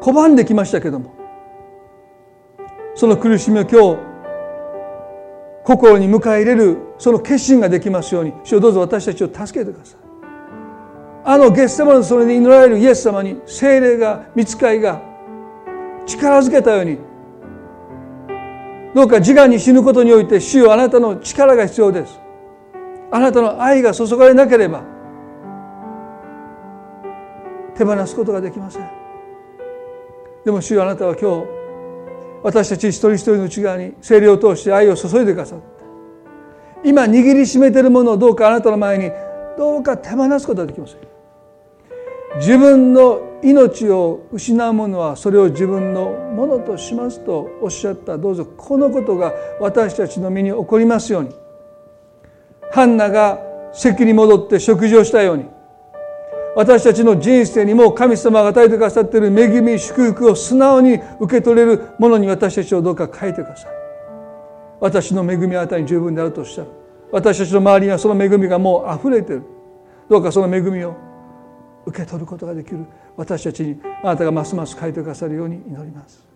[0.01, 1.13] 拒んできましたけども
[2.95, 4.01] その苦しみを今日
[5.65, 9.99] 心に迎え入れるその決心ができますように主をどうぞ私たちを助けてください。
[11.25, 15.03] あのゲッセマのそれに祈られるイエス様に精霊が見つかいが
[16.07, 16.99] 力づけたように
[18.95, 22.21] どうか自我に死ぬことにおいて主よあなたの力が必要です。
[23.11, 24.92] あなたの愛が注がれなければ
[27.83, 28.89] 手放すことができません。
[30.45, 31.47] でも主よあなたは今日
[32.45, 35.65] 私たち一人一人の内側に精霊を通して愛を注いでくださって。
[36.85, 39.11] 今握りしめているものをどうかあなたの前に
[39.59, 40.99] どうか手放すことができません。
[42.37, 48.17] 自分の命を失う者はそれを自分のものとしますとおっしゃった。
[48.17, 51.31] どうぞこのことが私たちの身に起こりますように。
[52.71, 53.41] ハンナが
[53.73, 55.47] 席に戻って食事をしたように。
[56.55, 63.73] 私たちの人生にも神様が与えてくださっている恵み祝福を素直に受け取れるものに私たちをどうか変えてください。
[64.81, 66.71] 私の恵みはあなたに十分であるとおっしゃる
[67.13, 69.43] 私たちの周りにはその恵みがもう溢れている。
[70.09, 70.95] どうかその恵みを
[71.87, 72.85] 受け取ることができる。
[73.17, 76.27] 私たちにあなたがますます変えてくださるように祈ります。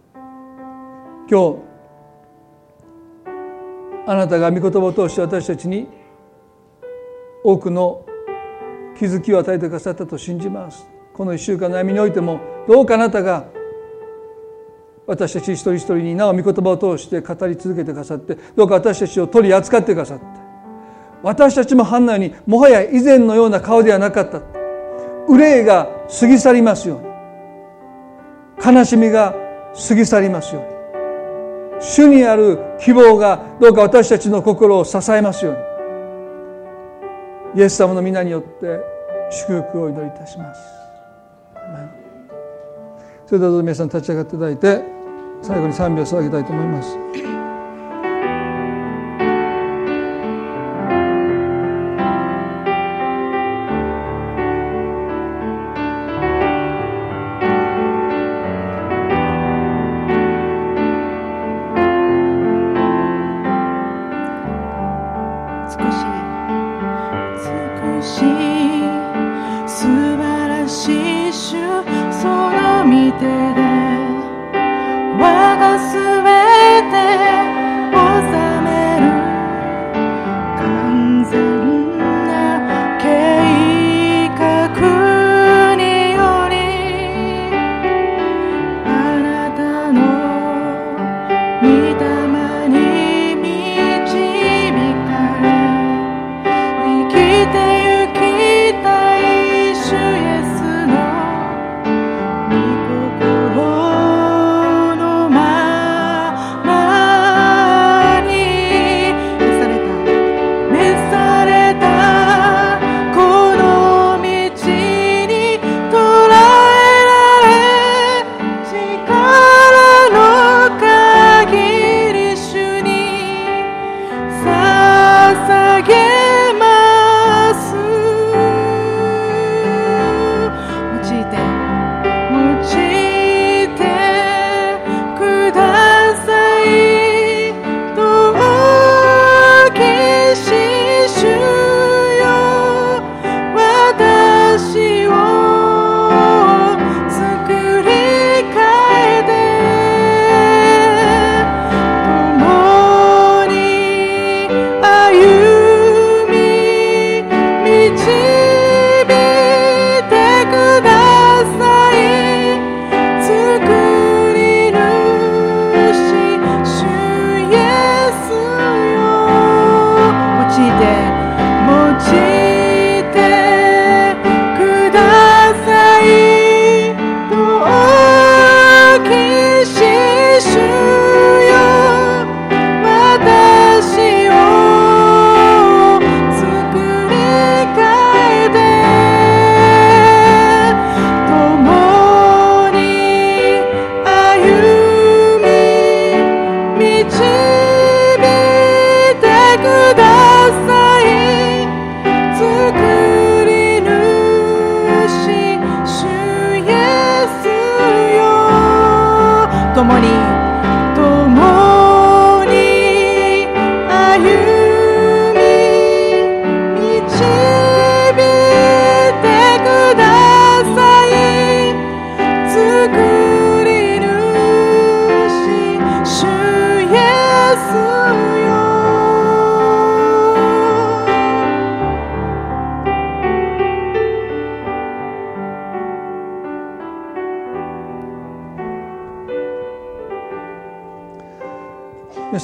[1.29, 1.57] 今日
[4.07, 5.89] あなたが御言葉を通して私たちに
[7.43, 8.07] 多くの
[8.99, 10.87] 気づきを与えてくださったと信じます。
[11.13, 13.47] この1週間の悩みにおいてもどうかあなたが
[15.07, 20.25] 私たち一人一人になお御言葉を通して語り続けてくださってどうか私たちを取り扱ってくださって
[21.23, 24.43] 私たちも反応にもはや以前のような顔ではなかった。
[25.29, 25.89] 憂いが
[26.21, 28.77] 過ぎ去りますように。
[28.77, 29.35] 悲しみが
[29.89, 30.77] 過ぎ去りますように。
[31.81, 35.66] 主にある希望がどうか私たちの心を支えますように。
[37.57, 38.79] イエス様の皆によって
[39.31, 40.61] 祝福を祈りいたします。
[43.25, 44.85] それではどうぞ皆さん立ち上がっていただいて
[45.41, 47.46] 最後に賛美を捧げたいと思います。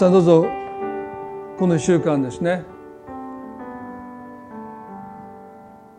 [0.02, 0.42] さんどうぞ
[1.60, 2.64] この1週間ですね。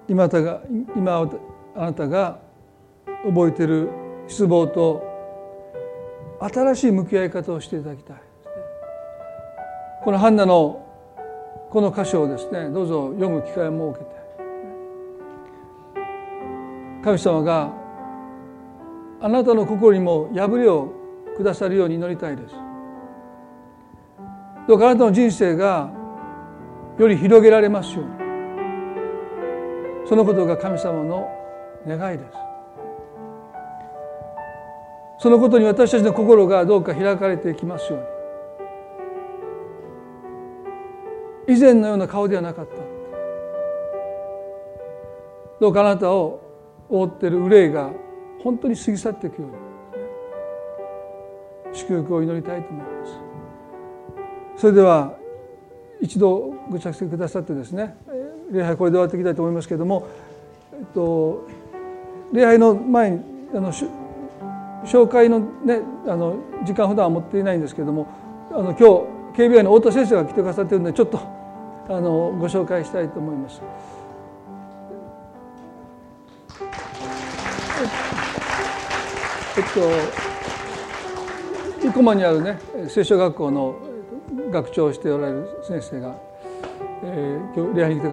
[0.10, 0.62] 今あたが
[0.94, 1.26] 今
[1.74, 2.38] あなたが
[3.24, 3.90] 覚えている
[4.28, 5.02] 失望と
[6.38, 8.18] 新しい向き合い方をしていただきたい。
[10.04, 10.86] このハンナの
[11.70, 12.70] この箇所をですね。
[12.72, 14.12] どうぞ読む機会を設けて。
[17.06, 17.72] 神様が
[19.22, 20.92] あなたの心にも破れを
[21.38, 22.63] くださるように祈りたいです。
[24.68, 25.92] どうかあなたの人生が
[26.98, 28.12] より広げられますように
[30.08, 31.30] そのことが神様の
[31.88, 32.32] 願いです
[35.20, 38.00] そのことに私たちの心がどうか開かれていきますよ
[41.48, 42.76] うに以前のような顔ではなかった
[45.60, 46.42] どうかあなたを
[46.90, 47.92] 覆っている憂いが
[48.44, 49.58] 本当に過ぎ去っていくように
[51.74, 53.23] 祝福を祈りたいと思います
[54.58, 55.16] それでは
[56.02, 57.96] 一度ご着席くださってですね
[58.52, 60.08] 礼拝これで終わっていきたいと思いますけれども、
[60.74, 61.48] えっと、
[62.32, 63.22] 礼拝の前に
[63.54, 63.74] あの
[64.86, 66.36] 紹介の,、ね、あの
[66.66, 68.08] 時間普段は持っていないんですけれども
[68.52, 71.20] あの今日 KBI の太田先生が来てくださっているのでちょっと
[71.90, 73.62] あのご紹介したいと思います。
[79.56, 80.24] えっと
[81.82, 83.76] 生駒にあるね聖書学校の
[84.52, 86.16] 学長をしておられる先生が、
[87.04, 88.10] えー、今日礼拝に来て